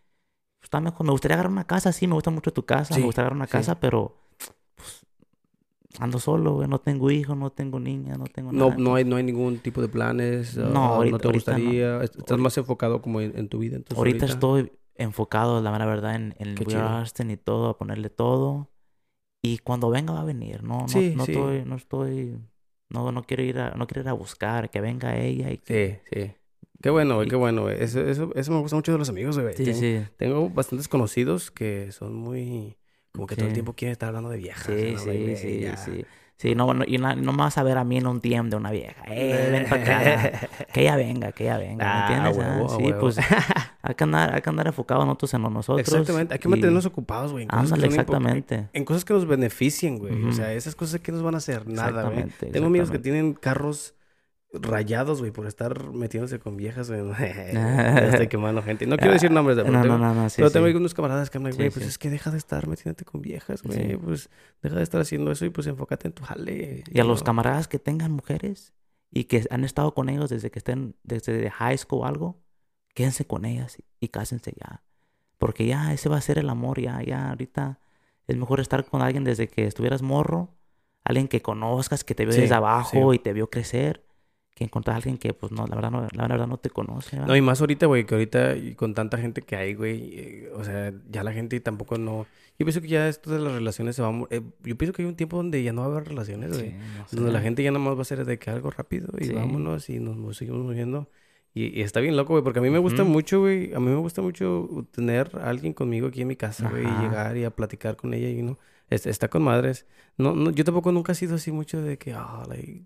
[0.62, 1.04] está mejor.
[1.06, 2.06] Me gustaría agarrar una casa, sí.
[2.06, 2.94] Me gusta mucho tu casa.
[2.94, 3.52] Sí, Me gustaría agarrar una sí.
[3.52, 4.16] casa, pero
[4.76, 5.06] pues,
[6.00, 6.68] ando solo, güey.
[6.68, 8.76] No tengo hijos, no tengo niña, no tengo No, nada.
[8.78, 10.56] no hay, no hay ningún tipo de planes.
[10.56, 11.58] No, ah, no ahorita- te ahorita no.
[11.58, 12.02] gustaría.
[12.02, 13.76] est- Estás Ahori- más enfocado como en, en tu vida.
[13.76, 16.80] Entonces, Ahorita estoy enfocado, la verdad, en, en chido.
[16.82, 18.68] Austin y todo, a ponerle todo.
[19.42, 22.36] Y cuando venga va a venir, no, no, Sí, no estoy, no estoy,
[22.90, 26.02] no, no quiero ir a, no quiero ir a buscar, que venga ella y que...
[26.10, 26.32] Sí, sí.
[26.80, 27.76] Qué bueno, güey, qué bueno, güey.
[27.82, 29.54] Eso, eso, eso me gusta mucho de los amigos, güey.
[29.56, 32.76] Sí, Ten- sí, Tengo bastantes conocidos que son muy...
[33.12, 34.64] Como que todo el tiempo quieren estar hablando de viejas.
[34.66, 34.98] sí, ¿no?
[34.98, 35.76] sí, sí, ya.
[35.76, 36.04] sí.
[36.36, 38.48] Sí, no, no, y na- no me vas a ver a mí en un DM
[38.48, 39.02] de una vieja.
[39.08, 39.82] Eh, ven para
[40.28, 40.48] acá.
[40.72, 42.38] Que ella venga, que ella venga, ¿me Ah, entiendes?
[42.38, 43.00] a Ah, huevo, sí, huevo.
[43.00, 43.18] pues
[43.82, 45.80] hay que andar, hay que andar enfocados nosotros en nosotros.
[45.88, 46.34] Exactamente.
[46.34, 47.46] Hay que y- mantenernos ocupados, güey.
[47.48, 48.68] Ándale, exactamente.
[48.72, 50.26] En cosas que nos beneficien, güey.
[50.26, 52.26] O sea, esas cosas que nos van a hacer nada, güey.
[52.52, 53.94] Tengo amigos que tienen carros
[54.52, 57.02] rayados, güey, por estar metiéndose con viejas, güey.
[57.18, 58.86] Estoy quemando gente.
[58.86, 60.54] No quiero decir nombres de No, no, no, no, sí, Pero sí.
[60.54, 63.20] tengo unos camaradas que me Sí, güey, pues es que deja de estar metiéndote con
[63.20, 63.96] viejas, güey.
[63.96, 64.30] Pues
[64.62, 66.84] deja de estar haciendo eso y pues enfócate en tu jale.
[66.90, 67.26] Y a los ¿no?
[67.26, 68.72] camaradas que tengan mujeres
[69.10, 72.42] y que han estado con ellos desde que estén, desde high school o algo,
[72.94, 74.82] quédense con ellas y cásense ya.
[75.38, 77.80] Porque ya ese va a ser el amor, ya, ya ahorita
[78.26, 80.56] es mejor estar con alguien desde que estuvieras morro,
[81.04, 84.04] alguien que conozcas, que te vio desde abajo y te vio crecer,
[84.58, 87.16] que encontrar a alguien que pues no, la verdad no, la verdad no te conoce.
[87.16, 87.28] ¿verdad?
[87.28, 90.50] No, y más ahorita, güey, que ahorita y con tanta gente que hay, güey, eh,
[90.54, 92.26] o sea, ya la gente tampoco no...
[92.58, 94.22] Yo pienso que ya esto de las relaciones se va a...
[94.30, 96.70] eh, yo pienso que hay un tiempo donde ya no va a haber relaciones, güey.
[96.70, 97.44] Sí, no Donde la sé.
[97.44, 99.32] gente ya nada más va a ser de que algo rápido y Sí.
[99.32, 101.08] vámonos y nos, mo- seguimos moviendo.
[101.54, 103.86] Y, y está bien loco, güey, porque a mí me gusta mucho, güey, a mí
[103.86, 107.44] me gusta mucho tener a alguien conmigo aquí en mi casa, güey, y llegar y
[107.44, 108.58] a platicar con ella y no,
[108.90, 109.86] es- está con madres.
[110.18, 112.82] No, no, yo tampoco nunca he sido así mucho de que, ah, like,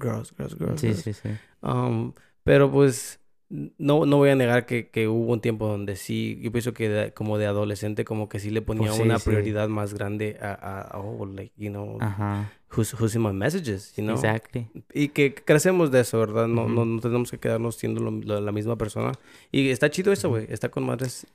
[0.00, 0.80] girls, girls, girls.
[0.80, 1.02] Sí, girls.
[1.02, 1.28] sí, sí.
[1.62, 2.12] Um,
[2.44, 6.50] pero pues no, no voy a negar que, que hubo un tiempo donde sí, yo
[6.50, 9.28] pienso que de- como de adolescente como que sí le ponía Pues sí, una sí.
[9.30, 10.52] prioridad más grande a,
[10.92, 12.50] a, oh, like, you know, Ajá.
[12.76, 14.14] who's, who's in my messages, you know.
[14.16, 14.68] Exactly.
[14.92, 16.48] Y que crecemos de eso, ¿verdad?
[16.48, 16.90] No, no, Ujú.
[16.96, 19.12] no tenemos que quedarnos siendo lo- lo- la misma persona.
[19.52, 20.46] Y está chido eso, güey.
[20.48, 21.26] Está con madres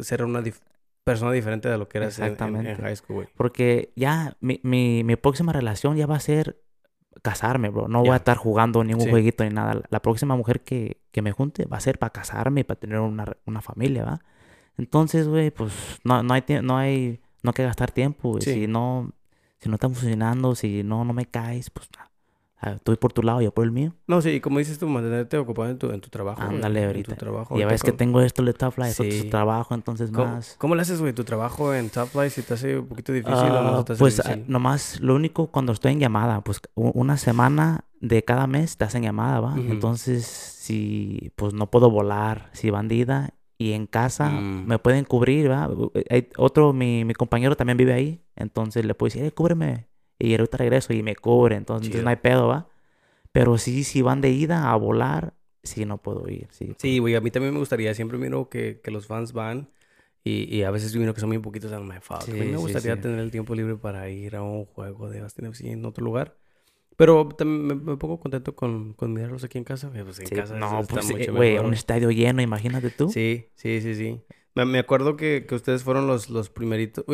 [0.00, 0.60] ser una dif-
[1.02, 3.28] persona diferente de lo que eras en, en- high school, güey.
[3.36, 6.58] Porque ya mi, mi, mi próxima relación ya va a ser
[7.22, 7.88] casarme, bro.
[7.88, 9.10] No voy a estar jugando ningún Sí.
[9.10, 9.82] jueguito ni nada.
[9.90, 12.98] La próxima mujer que, que me junte va a ser para casarme y para tener
[13.00, 14.20] una, una familia, ¿va?
[14.78, 15.72] Entonces, güey, pues
[16.04, 18.42] no, no hay no hay no hay que gastar tiempo, güey.
[18.42, 18.52] Sí.
[18.52, 19.12] Si no
[19.58, 22.10] si no estamos funcionando, si no no me caes, pues ah,
[22.60, 23.94] ah, estoy por tu lado, yo por el mío.
[24.06, 26.40] No, sí, y como dices tú, mantenerte ocupado en tu, en tu trabajo.
[26.42, 27.14] Ándale, en ahorita.
[27.14, 27.56] tu trabajo.
[27.56, 29.20] Y ya ves que tengo esto de Top Life, Sí.
[29.22, 32.30] su trabajo, entonces ¿Cómo, más cómo le haces, güey, tu trabajo en Top Life?
[32.30, 34.44] Si te hace un poquito difícil o no Ah, te hace pues ah, difícil?
[34.52, 39.02] nomás lo único cuando estoy en llamada, pues una semana de cada mes te hacen
[39.02, 39.54] llamada, ¿va?
[39.56, 44.66] Entonces, si pues no puedo volar, si bandida y en casa Mm.
[44.66, 45.68] me pueden cubrir, ¿va?
[45.68, 49.86] U- Hay otro, mi, mi compañero también vive ahí, entonces le puedo decir, eh, cúbreme.
[50.18, 52.04] Y ahorita regreso y me cubre, entonces Chido.
[52.04, 52.68] no hay pedo, ¿va?
[53.32, 56.74] Pero sí, si van de ida a volar, sí no puedo ir, sí.
[56.78, 57.94] Sí, güey, a mí también me gustaría.
[57.94, 59.70] Siempre miro que, que los fans van
[60.24, 61.70] y, y a veces miro que son muy poquitos.
[62.02, 62.12] Fuck.
[62.12, 63.00] a mí Sí, me sí, gustaría sí.
[63.02, 66.36] tener el tiempo libre para ir a un juego de Austin FC en otro lugar.
[66.96, 69.90] Pero también me, me pongo contento con, con mirarlos aquí en casa.
[69.92, 73.12] Pues en Sí, casa no, pues, eh, güey, mejor, un estadio lleno, imagínate tú.
[73.12, 74.20] Sí, sí, sí, sí.
[74.64, 77.04] Me, acuerdo que, que ustedes fueron los, los primeritos,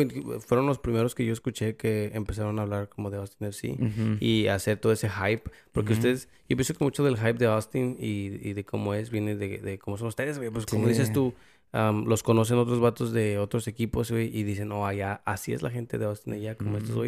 [0.45, 4.17] fueron los primeros que yo escuché que empezaron a hablar como de Austin FC Ujú.
[4.21, 5.43] y hacer todo ese hype.
[5.73, 5.99] Porque Ujú.
[5.99, 9.35] ustedes, yo pienso que mucho del hype de Austin y, y de cómo es, viene
[9.35, 10.49] de, de cómo son ustedes, güey.
[10.51, 11.13] Pues como dices Sí.
[11.13, 11.33] tú,
[11.73, 15.61] am, los conocen otros vatos de otros equipos, güey, y dicen, oh, allá, así es
[15.61, 16.99] la gente de Austin allá, como estos Ujú.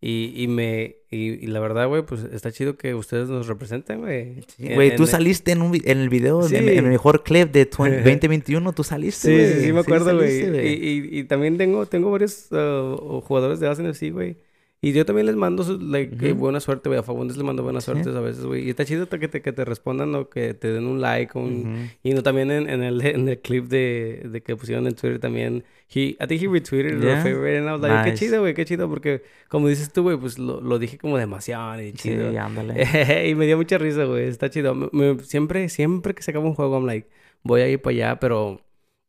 [0.00, 3.98] Y, y me, y, y la verdad, güey, pues está chido que ustedes nos representen,
[4.00, 4.42] güey.
[4.56, 6.70] Sí, Güey, tú en- saliste en, un, en el video, de- en Sí.
[6.76, 9.52] el mejor clip de 20 2021, tú saliste, Sí, güey.
[9.60, 10.40] sí, sí, me acuerdo, güey.
[10.68, 14.36] y, y, y también tengo, tengo varios uh, jugadores de Austin FC, güey.
[14.80, 16.40] Y yo también les mando like, que Ujú.
[16.40, 17.00] buena suerte, güey.
[17.00, 17.90] A Fagundes les mando buenas Sí.
[17.90, 18.64] suertes a veces, güey.
[18.66, 21.36] Y está chido que te, que te respondan o que te den un like.
[21.36, 21.90] un- Ujú.
[22.04, 25.18] Y no también en, en, el, en el clip de, de que pusieron en Twitter
[25.18, 25.64] también.
[25.92, 27.14] He, I think he retweeted Yeah.
[27.14, 27.58] your favorite.
[27.58, 28.24] And I was like, qué Nice.
[28.24, 28.88] chido, güey, qué chido.
[28.88, 32.40] Porque como dices tú, güey, pues lo, lo dije como demasiado y Sí, chido.
[32.40, 32.74] ándale.
[33.28, 34.28] y me dio mucha risa, güey.
[34.28, 34.76] Está chido.
[34.76, 37.08] Me- me- siempre, siempre que se acaba un juego, I'm like,
[37.42, 38.60] voy a ir para allá, pero...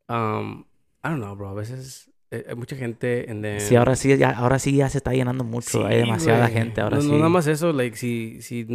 [0.08, 0.64] Um,
[1.04, 1.50] I don't know, bro.
[1.50, 3.60] A veces eh, hay mucha gente en the...
[3.60, 5.86] Sí, ahora sí, ya, ahora sí ya se está llenando mucho.
[5.86, 6.54] Hay demasiada güey.
[6.54, 7.08] gente, ahora no, sí.
[7.10, 8.42] No, nada más eso, like, si...
[8.42, 8.66] si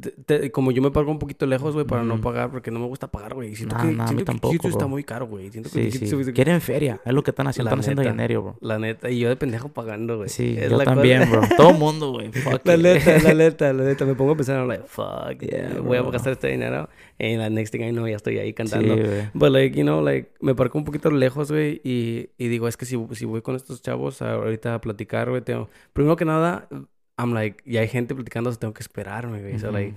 [0.00, 2.22] te- te- como yo me pago un poquito lejos, güey, para no Ujú.
[2.24, 3.54] pagar, porque no me gusta pagar, güey.
[3.54, 5.50] Siento Nah, que, nah, siento que tampoco, Jiu-Jitsu está muy caro, güey.
[5.50, 6.32] Siento que Sí, sí.
[6.32, 7.00] Quieren feria.
[7.04, 7.70] Es lo que están haciendo.
[7.70, 8.12] La Están haciendo neta.
[8.12, 8.56] dinero, bro.
[8.60, 10.28] La neta, y yo de pendejo pagando, güey.
[10.28, 10.94] Sí, Es yo la cosa.
[10.96, 11.42] también, bro.
[11.56, 12.30] Todo mundo, güey.
[12.64, 14.04] La neta, la neta, la neta.
[14.04, 16.88] Me pongo a pensar, like, fuck, Yeah, voy a gastar este dinero.
[17.18, 18.96] Y la next thing I know, ya estoy ahí Sí, cantando.
[18.96, 19.28] güey.
[19.32, 22.76] But like, you know, like, me parco un poquito lejos, güey, y, y digo, es
[22.76, 25.68] que si, si voy con estos chavos a- ahorita a platicar, güey, tengo...
[25.92, 26.68] Primero que nada,
[27.16, 29.58] I'm like, ya hay gente platicando, so tengo que esperarme, güey.
[29.58, 29.94] So, like,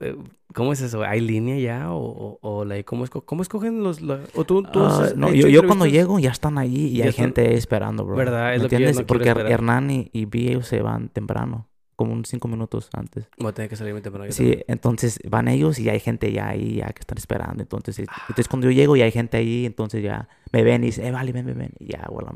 [0.00, 0.16] eh,
[0.54, 1.02] ¿cómo es eso?
[1.04, 1.92] ¿Hay línea ya?
[1.92, 4.00] ¿O, o, o, like, ¿cómo, esco- cómo escogen los...
[4.00, 7.02] la- o tú, tú has no, hecho yo, yo cuando llego ya están ahí y
[7.02, 8.16] hay están- gente esperando, bro.
[8.16, 8.54] ¿Verdad?
[8.54, 9.00] Es ¿Me lo que yo entiendes?
[9.02, 9.52] no Porque esperar.
[9.52, 13.28] Hernán y, y B se van temprano, como unos cinco minutos antes.
[13.38, 14.24] Voy a tener que salirme temprano.
[14.26, 14.64] yo Sí, también.
[14.68, 17.62] entonces van ellos y hay gente ya ahí ya que están esperando.
[17.62, 18.22] Entonces, Ah.
[18.30, 21.10] entonces cuando yo llego y hay gente ahí, entonces ya me ven y dicen, eh,
[21.12, 21.72] vale, ven, ven, ven.
[21.78, 22.32] Y ya hago lo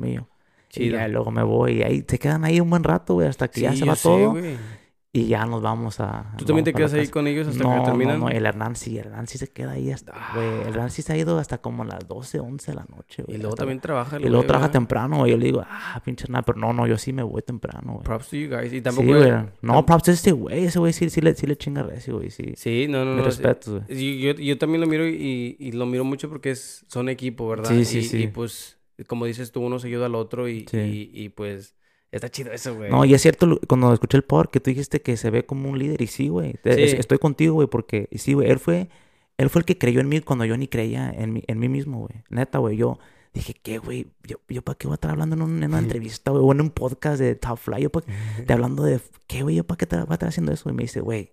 [0.81, 0.87] mío.
[0.87, 0.99] Y Chido.
[0.99, 3.61] ya luego me voy y ahí se quedan ahí un buen rato, güey, hasta que
[3.63, 4.37] ya Sí, se yo va todo.
[5.15, 6.33] Y ya nos vamos a...
[6.39, 8.19] ¿Tú también te quedas ahí con ellos hasta no, que terminan?
[8.19, 10.63] No, no, el Hernán sí, el Hernán sí se queda ahí hasta, güey.
[10.63, 13.35] El Hernán sí se ha ido hasta como las 12, 11 de la noche, güey.
[13.37, 14.17] Y luego hasta- también trabaja.
[14.17, 14.73] el Y luego güey, trabaja ¿verdad?
[14.81, 15.33] temprano, güey.
[15.33, 18.05] Yo le digo, ah, pinche Hernán, pero no, no, yo sí me voy temprano, güey.
[18.05, 18.73] Props to you guys.
[18.73, 19.09] Y Sí, tampoco...
[19.09, 19.31] güey.
[19.61, 20.65] No, props a este güey.
[20.65, 22.31] Ese güey sí, sí, le, sí le chinga recio, güey.
[22.31, 22.55] Sí.
[22.57, 23.25] Sí, no, no, Mi no.
[23.25, 23.43] sí.
[23.43, 23.83] respeto, güey.
[23.99, 27.47] Sí, Yo, yo también lo miro y, y lo miro mucho porque es, son equipo,
[27.49, 27.69] ¿verdad?
[27.69, 28.23] Sí, sí, y, sí.
[28.23, 31.11] y pues, como dices tú, uno se ayuda al otro y, Sí.
[31.15, 31.75] y, y, pues
[32.11, 32.91] está chido eso, güey.
[32.91, 35.69] No, y es cierto, cuando escuché el podcast que tú dijiste que se ve como
[35.71, 36.55] un líder, y sí, güey.
[36.63, 36.83] te- Sí.
[36.83, 38.89] es- Estoy contigo, güey, porque y sí, güey, él fue,
[39.39, 41.69] él fue el que creyó en mí cuando yo ni creía en mí, en mí
[41.69, 42.23] mismo, güey.
[42.29, 42.99] Neta, güey, yo
[43.33, 44.09] dije, ¿qué, güey?
[44.25, 45.79] Yo, yo para qué voy a estar hablando en, un- en una
[46.13, 48.03] entrevista, güey, o en un podcast de Top Fly, yo pa-
[48.47, 49.57] de hablando de, ¿qué, güey?
[49.57, 50.69] ¿Yo para qué te- voy a estar haciendo eso?
[50.69, 51.33] Y me dice, güey,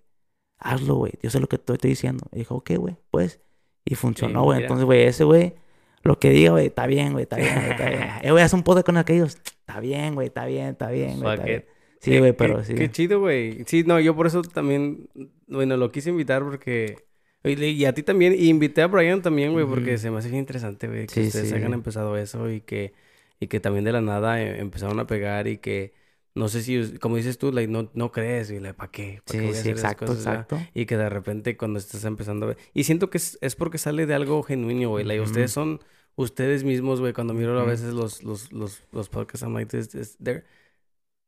[0.58, 2.26] hazlo, güey, yo sé lo que te estoy diciendo.
[2.32, 3.40] Y dijo, ok, güey, pues,
[3.84, 4.62] y funcionó, güey.
[4.62, 5.54] Entonces, güey, ese güey,
[6.02, 8.00] lo que diga, güey, está bien, güey, está bien, güey, está bien.
[8.22, 11.44] Eh, güey, un podcast con aquellos, está bien, güey, está bien, está bien, güey, está
[11.46, 11.64] bien.
[12.00, 12.74] Sí, güey, qué- pero sí.
[12.74, 13.64] Qué chido, güey.
[13.66, 15.08] Sí, no, yo por eso también,
[15.46, 16.96] bueno, lo quise invitar porque...
[17.42, 20.40] Y a ti también, y invité a Brian también, güey, porque se me hace bien
[20.40, 21.54] interesante, güey, que Sí, ustedes sí.
[21.54, 22.92] hayan empezado eso y que,
[23.38, 25.94] y que también de la nada eh, empezaron a pegar y que,
[26.34, 29.20] no sé si, como dices tú, like, no, no crees, y like, ¿para qué?
[29.24, 30.48] ¿Para qué Sí, voy a sí, hacer exacto, cosas, verdad?
[30.48, 30.70] exacto.
[30.74, 32.58] Y que de repente cuando estás empezando a ver...
[32.74, 35.04] Y siento que es, es porque sale de algo genuino, güey.
[35.04, 35.30] Like, Ujú.
[35.30, 35.80] ustedes son
[36.16, 37.12] ustedes mismos, güey.
[37.12, 37.70] Cuando miro a Ujú.
[37.70, 40.44] veces los, los, los, los podcasts, I'm like, this, this- they're-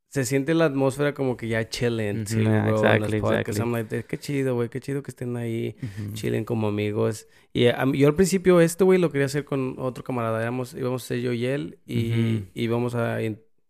[0.08, 3.22] Se siente la atmósfera como que ya chilling, Ujú, too, yeah, bro, en exactly, los
[3.22, 3.58] podcasts.
[3.58, 3.62] exactly.
[3.62, 4.68] I'm like, qué chido, güey.
[4.68, 6.12] Qué chido que estén ahí Ujú.
[6.14, 7.26] chilling como amigos.
[7.54, 10.40] Y a mí- yo al principio esto, güey, lo quería hacer con otro camarada.
[10.42, 13.18] Éramos, íbamos a ser yo y él y íbamos a...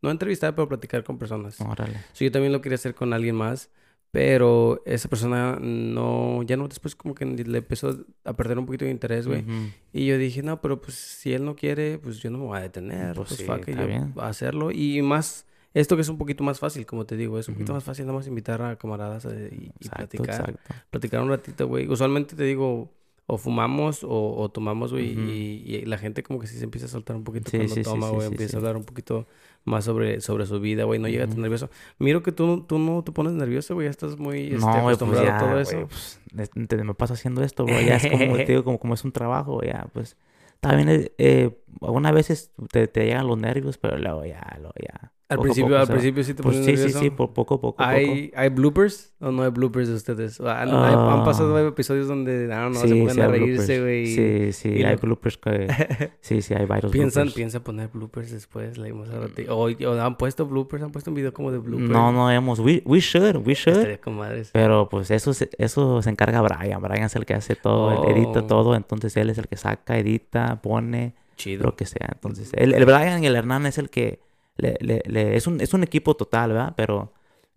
[0.03, 1.61] no entrevistar, pero platicar con personas.
[1.61, 1.97] Órale.
[2.13, 3.71] Sí, yo también lo quería hacer con alguien más,
[4.11, 8.85] pero esa persona no, ya no, después como que le empezó a perder un poquito
[8.85, 9.41] de interés, güey.
[9.43, 9.71] Ujú.
[9.93, 12.59] Y yo dije, no, pero pues si él no quiere, pues yo no me voy
[12.59, 14.13] a detener, Pues pues, sí, fuck yo bien.
[14.15, 14.71] voy a hacerlo.
[14.71, 17.73] Y más, esto que es un poquito más fácil, como te digo, es un poquito
[17.73, 20.75] más fácil nada más invitar a camaradas eh, y, y Exacto, platicar, exacto.
[20.91, 21.89] platicar un ratito, güey.
[21.89, 22.93] Usualmente te digo,
[23.27, 26.87] o fumamos o, o tomamos, güey, y, y la gente como que sí se empieza
[26.87, 29.27] a soltar un poquito Sí, cuando sí, toma, güey, sí, empieza a hablar un poquito
[29.65, 31.71] más sobre, sobre su vida, güey, no llega tan nervioso.
[31.99, 34.97] Miro que tú, tú no te pones nervioso, güey, ya estás muy este, No, pues
[34.97, 35.89] acostumbrado ya, a todo eso.
[35.89, 37.87] pues, es- te- me paso haciendo esto, güey.
[37.87, 40.17] Ya es como, te digo, como, como es un trabajo, ya, pues.
[40.61, 45.13] También, eh, eh, algunas veces te, te llegan los nervios, pero luego ya, luego ya.
[45.33, 47.61] Al poco a principio, poco al principio sí te Pues sí, sí, sí, por poco,
[47.61, 47.83] poco, poco.
[47.83, 50.41] ¿Hay, ¿Hay bloopers o no hay bloopers de ustedes?
[50.41, 51.63] O ¿Han, hay- han pasado Ah.
[51.69, 54.07] episodios donde, I don't know, Sí, se ponen sí, a hay reírse, güey?
[54.07, 55.69] Sí, sí, y hay lo- bloopers que...
[56.21, 57.35] Sí, sí, hay varios Piensan, bloopers.
[57.35, 59.57] piensa poner bloopers después, leímos ratito.
[59.59, 61.91] O, o han puesto bloopers, han puesto un video como de bloopers.
[61.91, 62.59] No, no hemos...
[62.61, 63.77] We, we should, we should.
[63.79, 64.51] Estaría con madres.
[64.53, 66.81] Pero pues eso, se- eso se encarga Brian.
[66.83, 68.45] Brian es el que hace todo, él edita Oh.
[68.45, 68.75] todo.
[68.77, 71.65] Entonces él es el que saca, edita, pone, Chido.
[71.65, 72.09] lo que sea.
[72.13, 74.21] Entonces el, el Brian y el Hernán es el que...
[74.57, 76.75] Le, le- le- es, un, es un equipo total, ¿verdad?
[76.77, 77.13] Pero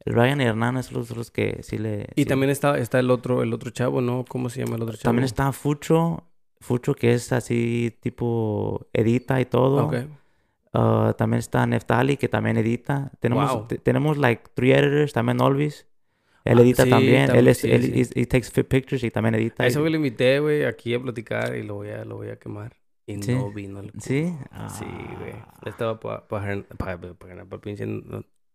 [0.06, 2.08] el Brian y el Hernán es los, los que sí le...
[2.16, 2.26] Y sí.
[2.26, 4.24] también está, está el otro, el otro chavo, ¿no?
[4.28, 5.04] ¿Cómo se llama el otro chavo?
[5.04, 6.24] También está Fucho.
[6.62, 9.86] Fucho que es así tipo edita y todo.
[9.88, 9.96] Ok.
[10.74, 13.12] Uh, también está Neftali que también edita.
[13.20, 13.68] Tenemos, Wow.
[13.68, 15.14] te- tenemos like three editors.
[15.14, 15.86] También Olvis.
[16.44, 17.30] Él Ah, edita sí, también.
[17.30, 19.64] tam- él es, sí, él is- he takes pictures y también edita.
[19.64, 22.30] A y- güey lo invité, güey, aquí a platicar y lo voy a, lo voy
[22.30, 22.74] a quemar.
[23.08, 23.36] Y Sí.
[23.36, 24.02] no vino el culo.
[24.02, 24.34] ¿Sí?
[24.80, 24.86] Sí,
[25.20, 25.34] güey.
[25.34, 25.54] Ah.
[25.66, 27.86] Estaba para pa, pa, pa, pa, pa- pinche...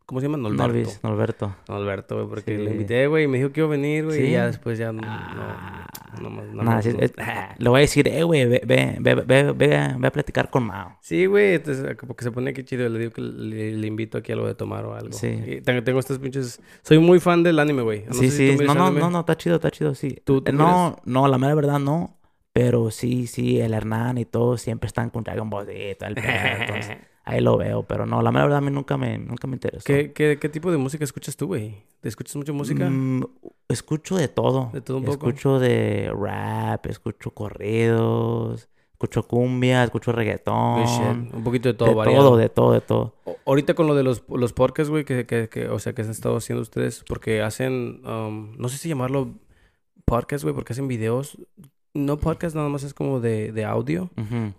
[0.07, 0.39] ¿Cómo se llama?
[0.39, 0.91] No, Norberto.
[1.05, 1.55] Norberto.
[1.69, 2.65] No, Alberto, güey, porque Sí.
[2.65, 4.33] le invité, güey, y me dijo que iba a venir, güey, y Sí.
[4.33, 5.87] ya después ya no, Ah.
[6.21, 7.13] no, no, más- no, Nah, sí, es-
[7.59, 10.65] le voy a decir, eh, güey, ve, ve, ve, ve, ve, ve a platicar con
[10.65, 10.97] Mao.
[11.01, 14.19] Sí, güey, entonces como que se pone aquí chido, le digo que le, le invito
[14.19, 15.13] aquí a algo de tomar o algo.
[15.13, 15.29] Sí.
[15.29, 18.05] Y tengo, tengo estos pinches, soy muy fan del anime, güey.
[18.11, 18.57] Sí, si sí.
[18.59, 19.01] miras No, no, anime.
[19.03, 20.21] no, no, está chido, está chido, sí.
[20.25, 22.17] ¿Tú- tú Eh, no, no, la mera verdad no.
[22.63, 26.15] Pero sí, sí, el Hernán y todos siempre están con Dragon Ball y todo el
[26.17, 26.27] pedo.
[26.61, 27.85] entonces, ahí lo veo.
[27.85, 29.85] Pero no, la mera verdad a mí nunca me, nunca me interesó.
[29.87, 31.83] ¿Qué, qué, qué tipo de música escuchas tú, güey?
[32.01, 32.89] ¿Te escuchas mucha música?
[32.91, 33.25] Mm,
[33.69, 34.71] escucho de todo.
[34.75, 35.29] De todo un poco.
[35.29, 40.85] Escucho de rap, escucho corridos, escucho cumbia, escucho reggaetón.
[40.85, 41.35] shit.
[41.35, 42.23] Un poquito de todo, de variado.
[42.25, 43.15] todo, de todo, de todo.
[43.25, 46.03] O- Ahorita con lo de los, los podcasts, güey, que, que, que, o sea, que
[46.03, 49.29] han estado haciendo ustedes, porque hacen, um, no sé si llamarlo
[50.05, 51.39] podcast, güey, porque hacen videos.
[51.93, 54.11] No podcast, nada más es como de, de audio.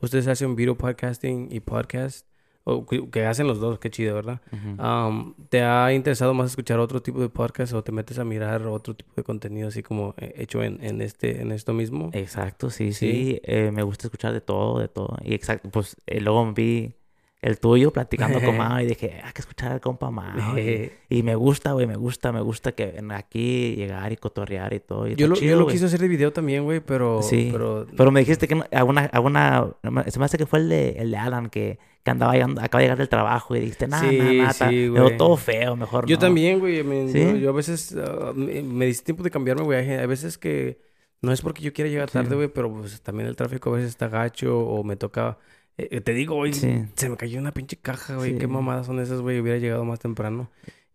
[0.02, 2.28] Ustedes hacen video podcasting y podcast,
[2.66, 4.42] o que, que hacen los dos, qué chido, ¿verdad?
[4.52, 8.68] Um, ¿Te ha interesado más escuchar otro tipo de podcast o te metes a mirar
[8.68, 12.10] otro tipo de contenido así como eh, hecho en, en este, en esto mismo?
[12.12, 13.14] Exacto, sí, Sí.
[13.14, 13.42] sí.
[13.44, 15.16] Eh, me gusta escuchar de todo, de todo.
[15.24, 16.94] Y exacto, pues eh, luego vi
[17.42, 20.58] el tuyo platicando con Mao y dije, hay que escuchar al compa Mao.
[20.60, 24.74] y, y me gusta, güey, me gusta, me gusta que ven aquí llegar y cotorrear
[24.74, 25.08] y todo.
[25.08, 25.76] y Yo lo, chido, yo lo güey.
[25.76, 27.22] quise hacer de video también, güey, pero...
[27.24, 27.88] Sí, Pero...
[27.98, 29.68] Pero me dijiste que alguna, alguna,
[30.08, 32.80] se me hace que fue el de, el de Alan que, que andaba llegando, acaba
[32.80, 36.18] de llegar del trabajo y dijiste, nada, Sí, nada, nada, sí, todo feo, mejor Yo
[36.18, 36.20] no".
[36.20, 36.84] también, güey.
[37.12, 37.20] ¿Sí?
[37.20, 39.80] yo, yo a veces ah, me, me dice tiempo de cambiarme, güey.
[39.90, 40.80] Hay veces que
[41.22, 43.90] no es porque yo quiera llegar tarde, güey, pero pues también el tráfico a veces
[43.90, 45.38] está gacho o me toca.
[45.78, 46.84] Eh, te digo, güey, Sí.
[46.96, 48.34] se me cayó una pinche caja, güey.
[48.34, 48.38] Sí.
[48.40, 49.40] Qué mamadas son esas, güey.
[49.40, 50.50] Hubiera llegado más temprano.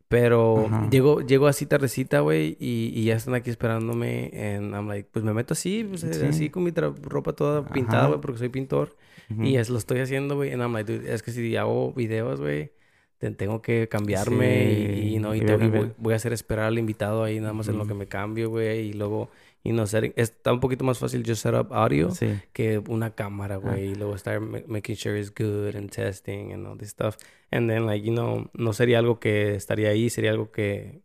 [0.09, 0.89] Pero Ajá.
[0.89, 4.31] llego, llego así tardecita, güey, y, y ya están aquí esperándome.
[4.33, 6.27] En, I'm like, pues me meto así, pues, eh, Sí.
[6.27, 8.09] así con mi ropa toda pintada, Ajá.
[8.09, 8.97] güey, porque soy pintor.
[9.31, 9.43] Ujú.
[9.43, 10.53] Y es, lo estoy haciendo, güey.
[10.53, 12.71] And I'm like, dude, es que si hago videos, güey,
[13.19, 16.17] te- tengo que cambiarme y, y Sí, no, y, y te- y voy, voy a
[16.17, 18.91] hacer esperar al invitado ahí nada más en lo que me cambio, güey.
[18.91, 19.31] Y luego,
[19.69, 22.29] y no está un poquito más fácil just set up audio Sí.
[22.53, 23.91] que una cámara, güey.
[23.91, 27.17] Y luego estar ma- making sure it's good and testing and all this stuff.
[27.51, 31.03] And then, like, you know, no sería algo que estaría ahí, sería algo que...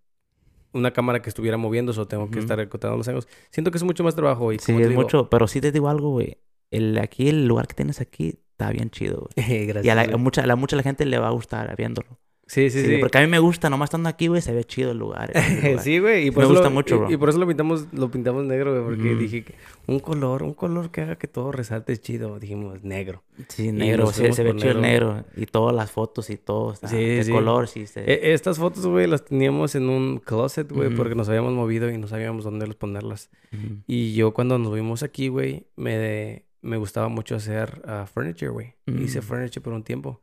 [0.73, 3.27] Una cámara que estuviera moviéndose o tengo que estar recortando los ángulos.
[3.49, 5.89] Siento que es mucho más trabajo y Sí, es digo- mucho, pero sí te digo
[5.89, 6.37] algo, güey.
[6.69, 9.65] El, aquí, el lugar que tienes aquí está bien chido, güey.
[9.67, 11.75] Gracias, Y a, la, a mucha, a la, mucha la gente le va a gustar
[11.75, 12.17] viéndolo.
[12.51, 12.97] Sí, sí, sí.
[12.97, 15.31] Porque a mí me gusta, nomás estando aquí, güey, se ve chido el lugar.
[15.33, 15.79] el lugar.
[15.83, 17.11] Sí, güey, y Me por eso gusta lo, mucho, y- bro.
[17.11, 19.55] Y, por eso lo pintamos, lo pintamos negro, güey, porque dije que
[19.87, 23.23] un color, un color que haga que todo resalte es chido, dijimos negro.
[23.47, 25.23] Sí, negro, sí, se ve chido el negro.
[25.37, 26.73] Y todas las fotos y todo.
[26.73, 27.31] Está, Sí, de sí.
[27.31, 27.87] color, sí.
[27.87, 28.01] Se...
[28.01, 31.97] E- estas fotos, güey, las teníamos en un closet, güey, porque nos habíamos movido y
[31.97, 33.29] no sabíamos dónde los ponerlas.
[33.87, 38.73] Y yo cuando nos vimos aquí, güey, me, me gustaba mucho hacer ah, furniture, güey.
[38.87, 39.23] Hice Mm.
[39.23, 40.19] furniture por un tiempo.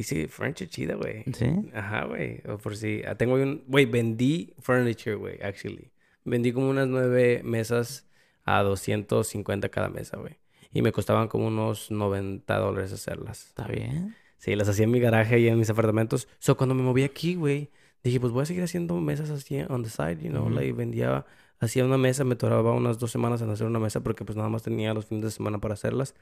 [0.00, 1.24] Hice furniture chida, güey.
[1.34, 1.46] Sí.
[1.74, 2.40] Ajá, güey.
[2.48, 3.02] O por si.
[3.06, 3.62] ah, Tengo un.
[3.66, 5.90] Güey, vendí furniture, güey, actually.
[6.24, 8.08] Vendí como unas nueve mesas
[8.44, 10.38] a 250 cada mesa, güey.
[10.72, 13.48] Y me costaban como unos 90 dólares hacerlas.
[13.48, 14.16] Está bien.
[14.38, 16.28] Sí, las hacía en mi garaje y en mis apartamentos.
[16.38, 17.68] So, cuando me moví aquí, güey,
[18.02, 20.46] dije, pues voy a seguir haciendo mesas así on the side, you know.
[20.46, 20.54] Ujú.
[20.54, 21.26] Like, vendía.
[21.58, 24.48] Hacía una mesa, me tardaba unas dos semanas en hacer una mesa porque pues nada
[24.48, 26.14] más tenía los fines de semana para hacerlas.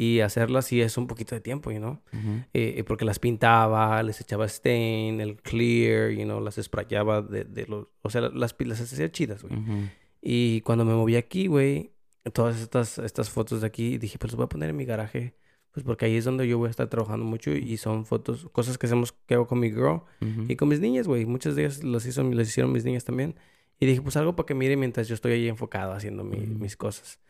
[0.00, 2.00] Y hacerlas sí es un poquito de tiempo, you know.
[2.12, 2.44] Ujú.
[2.54, 7.44] Eh, eh, porque las pintaba, les echaba stain, el clear, you know, las sprayaba de,
[7.44, 7.86] de los...
[8.02, 9.54] O sea, las, las hacía chidas, güey.
[9.60, 9.88] Ujú.
[10.22, 11.92] Y cuando me moví aquí, güey,
[12.32, 15.34] todas estas, estas fotos de aquí, dije, pues las voy a poner en mi garaje.
[15.72, 18.76] Pues porque ahí es donde yo voy a estar trabajando mucho y son fotos, cosas
[18.78, 20.46] que hacemos, que hago con mi girl Ujú.
[20.48, 21.26] y con mis niñas, güey.
[21.26, 23.34] Muchas de ellas las, hizo, las hicieron mis niñas también.
[23.78, 26.76] Y dije, pues algo para que mire mientras yo estoy ahí enfocado haciendo mi- mis
[26.76, 27.20] cosas.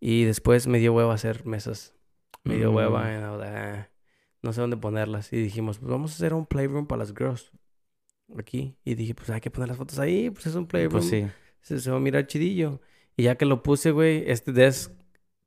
[0.00, 1.92] Y después me dio hueva hacer mesas.
[2.44, 2.74] Me dio Mm.
[2.74, 3.90] hueva en ahora,
[4.42, 5.32] no sé dónde ponerlas.
[5.32, 7.50] Y dijimos, pues vamos a hacer un playroom para las girls.
[8.38, 8.76] Aquí.
[8.84, 10.30] Y dije, pues hay que poner las fotos ahí.
[10.30, 10.92] Pues es un playroom.
[10.92, 11.26] Pues sí.
[11.60, 12.80] se, se va a mirar chidillo.
[13.16, 14.92] Y ya que lo puse, güey, este desk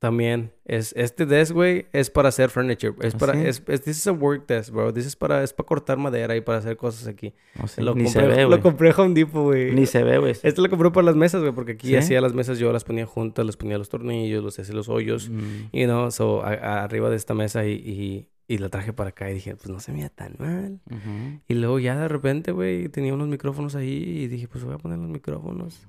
[0.04, 2.94] también es este desk, güey, es para hacer furniture.
[3.00, 3.40] Es ¿Ah, para sí?
[3.46, 4.92] es, es this is a work desk, bro.
[4.92, 7.32] This is para es para cortar madera y para hacer cosas aquí.
[7.58, 9.72] No sé, Lo Ni compré, se ve, lo compré Home Depot, güey.
[9.72, 10.32] Ni se ve, güey.
[10.42, 11.96] Este lo compré para las mesas, güey, porque aquí ¿Sí?
[11.96, 15.28] hacía las mesas yo las ponía juntas, les ponía los tornillos, los hacía los hoyos,
[15.30, 15.68] Mm.
[15.72, 19.10] y no, so a- a- arriba de esta mesa y, y, y la traje para
[19.10, 20.80] acá y dije, pues no se mira tan mal.
[20.90, 21.40] Ujú.
[21.48, 23.88] Y luego ya de repente, güey, tenía unos micrófonos ahí
[24.24, 25.88] y dije, pues voy a poner los micrófonos.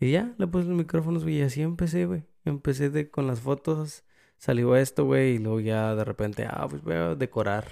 [0.00, 2.22] Y ya, le puse los micrófonos, güey, y así empecé, güey.
[2.44, 4.04] Empecé de, con las fotos,
[4.38, 7.64] salió esto, güey, y luego ya de repente, ah, pues voy a decorar.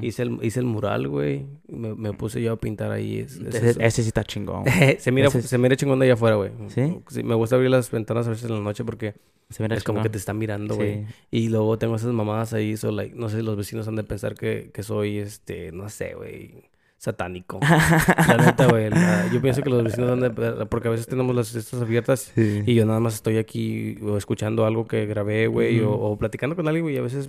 [0.00, 1.44] Hice el, hice el mural, güey.
[1.68, 3.18] Me, me puse yo a pintar ahí.
[3.18, 4.64] Es- es- Ese, es- ese sí está chingón.
[4.98, 6.50] se mira, ese se mira chingón de allá afuera, güey.
[6.68, 6.96] ¿Sí?
[7.22, 9.16] Me gusta abrir las ventanas a veces en la noche porque
[9.50, 11.04] Se mira es como que te están mirando, güey.
[11.04, 11.12] Sí.
[11.30, 14.34] Y luego tengo esas mamadas ahí, so, like, no sé, los vecinos han de pensar
[14.34, 17.60] que, que soy, este, no sé, güey, satánico.
[18.28, 18.90] La neta, güey.
[18.90, 20.66] la- Yo pienso que los vecinos han de...
[20.66, 22.62] Porque a veces tenemos las estas abiertas Sí.
[22.66, 26.56] y yo nada más estoy aquí o escuchando algo que grabé, güey, o, o platicando
[26.56, 27.28] con alguien, güey, y a veces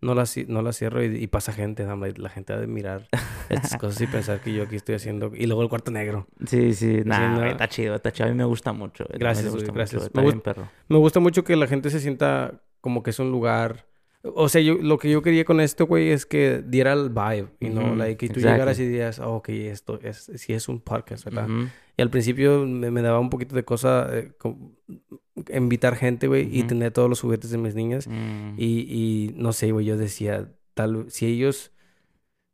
[0.00, 3.08] no la, no la cierro y, y pasa gente, like, la gente ha de mirar
[3.48, 5.32] estas cosas y pensar que yo aquí estoy haciendo...
[5.34, 6.26] Y luego el cuarto negro.
[6.46, 7.38] Sí, sí, nah, no.
[7.40, 8.28] güey, está chido, está chido.
[8.28, 9.04] A mí me gusta mucho.
[9.12, 10.04] Gracias, me güey, gracias.
[10.04, 10.68] Está Me bien, perro.
[10.88, 13.89] Me gusta mucho que la gente se sienta como que es un lugar...
[14.22, 17.48] O sea, yo, lo que yo quería con esto, güey, es que diera el vibe,
[17.60, 18.52] you know, Ujú, like, que tú exactly.
[18.52, 21.48] llegaras y dirías, oh, ok, esto es, sí es un podcast, ¿verdad?
[21.48, 21.68] Ujú.
[21.96, 24.72] Y al principio me, me daba un poquito de cosa eh, como
[25.52, 26.68] invitar gente, güey, y Ujú.
[26.68, 28.08] tener todos los juguetes de mis niñas.
[28.08, 28.56] Mm.
[28.58, 31.72] Y, y no sé, güey, yo decía, tal, si ellos,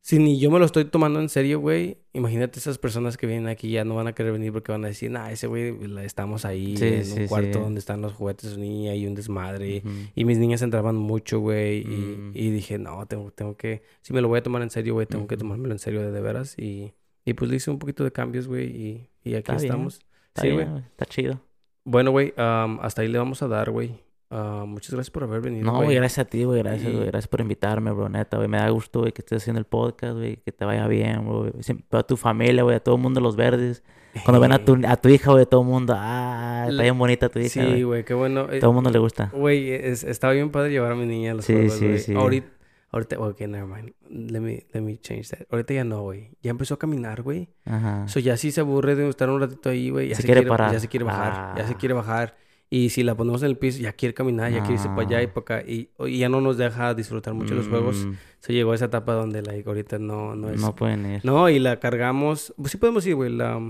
[0.06, 3.48] si ni yo me lo estoy tomando en serio, güey, imagínate esas personas que vienen
[3.48, 6.44] aquí ya no van a querer venir porque van a decir, nah, ese güey, estamos
[6.44, 7.58] ahí Sí, en sí, un cuarto sí.
[7.58, 9.82] donde están los juguetes de su niña y un desmadre.
[10.14, 12.30] Y mis niñas entraban mucho, güey, y, Mm.
[12.34, 15.06] y dije, no, tengo, tengo que, si me lo voy a tomar en serio, güey,
[15.08, 16.56] tengo que tomármelo en serio de, de veras.
[16.56, 16.92] Y,
[17.24, 20.00] y pues le hice un poquito de cambios, güey, y, y aquí Está bien, estamos.
[20.28, 20.66] Está Sí, güey.
[20.90, 21.40] Está chido.
[21.84, 23.96] Bueno, güey, am, hasta ahí le vamos a dar, güey.
[24.30, 26.62] Ah, muchas gracias por haber venido, No, güey, gracias a ti, güey.
[26.62, 27.06] Gracias, Y- güey.
[27.06, 28.08] Gracias por invitarme, bro.
[28.08, 28.48] Neta, güey.
[28.48, 30.36] Me da gusto, güey, que estés haciendo el podcast, güey.
[30.38, 31.52] Que te vaya bien, güey.
[31.92, 32.76] A tu familia, güey.
[32.76, 33.82] A todo el mundo, los verdes.
[34.24, 36.96] Cuando ven a tu, a tu hija, güey, todo el mundo, ah, está La- bien
[36.98, 37.82] bonita tu hija, Sí, güey.
[37.82, 38.50] güey, qué bueno.
[38.50, 39.30] Eh, Todo el mundo le gusta.
[39.34, 41.98] Güey, es- estaba bien padre llevar a mi niña a los Sí, juegos, sí, güey.
[41.98, 42.14] sí.
[42.14, 42.48] Ahorita,
[42.92, 43.92] ahorita, ok, never mind.
[44.08, 45.40] Let me, let me change that.
[45.50, 46.30] Ahorita ya no, güey.
[46.42, 47.50] Ya empezó a caminar, güey.
[47.66, 48.08] Ajá.
[48.08, 50.08] So ya sí se aburre de estar un ratito ahí, güey.
[50.08, 50.72] Ya Se se, quiere quiere, parar.
[50.72, 51.54] Ya se quiere bajar.
[51.58, 51.76] Ya se Ah.
[51.76, 52.36] quiere bajar.
[52.68, 55.22] Y si la ponemos en el piso, ya quiere caminar, ya quiere irse para allá
[55.22, 55.34] y Ah.
[55.34, 55.70] para acá.
[55.70, 58.04] Y, y ya no nos deja disfrutar mucho los juegos.
[58.06, 60.60] Mm, Se llegó a esa etapa donde, like, ahorita no, no es...
[60.60, 61.20] No pueden ir.
[61.24, 62.52] No, y la cargamos.
[62.56, 63.30] Pues sí podemos ir, güey.
[63.32, 63.60] La,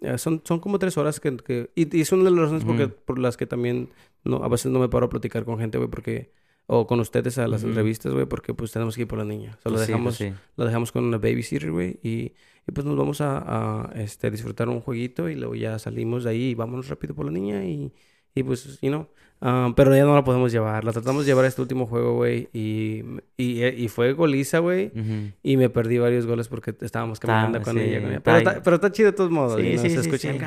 [0.00, 1.36] eh, son, son como tres horas que...
[1.38, 2.94] que- y, y es una de las razones porque, Ujú.
[3.04, 3.90] por las que también
[4.24, 6.32] no, a veces no me paro a platicar con gente, güey, porque...
[6.68, 7.68] O con ustedes a las Ujú.
[7.70, 9.56] entrevistas, güey, porque pues tenemos que ir por la niña.
[9.58, 10.32] O sea, lo Pues sí, pues dejamos, sí.
[10.56, 12.32] lo dejamos con una babysitter, güey, y,
[12.66, 13.38] y pues nos vamos a,
[13.86, 17.24] a, este, disfrutar un jueguito y luego ya salimos de ahí y vámonos rápido por
[17.26, 17.92] la niña y,
[18.36, 19.08] y pues, you know,
[19.40, 20.84] ah, pero ya no la podemos llevar.
[20.84, 23.02] La tratamos de llevar a este último juego, güey, y,
[23.36, 24.86] y, y fue goliza, güey.
[24.94, 25.32] Ujú.
[25.42, 28.00] Y me perdí varios goles porque estábamos caminando Está- con sí, ella.
[28.00, 28.20] con ella.
[28.20, 29.60] Pero, está, pero está chido de todos modos.
[29.60, 30.38] Sí, know, sí, Se sí, escucha el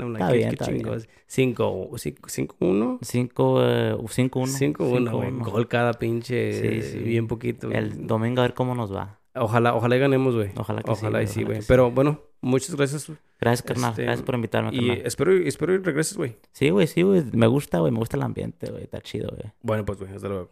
[0.00, 1.08] I'm like, bien, qué chingos.
[1.26, 2.98] Cinco, cinco, cinco, uno.
[3.02, 4.52] Cinco, eh, cinco, uno.
[4.52, 5.28] Cinco, uno, güey.
[5.30, 5.44] uno.
[5.44, 6.52] Gol cada pinche,
[6.82, 6.98] Sí, sí.
[6.98, 7.70] bien poquito.
[7.70, 9.18] El domingo a ver cómo nos va.
[9.34, 10.50] Ojalá, ojalá y ganemos, güey.
[10.56, 11.60] Ojalá que sí, Ojalá güey, y sí, güey.
[11.60, 11.66] sí.
[11.68, 13.10] Pero bueno, muchas gracias.
[13.40, 13.90] Gracias, carnal.
[13.90, 15.06] Este, Gracias por invitarme, Y carnal.
[15.06, 16.36] espero, espero y regreses, güey.
[16.52, 17.24] Sí, güey, sí, güey.
[17.32, 17.90] Me gusta, güey.
[17.92, 18.84] Me gusta el ambiente, güey.
[18.84, 19.52] Está chido, güey.
[19.62, 20.50] Bueno, pues, güey, hasta luego.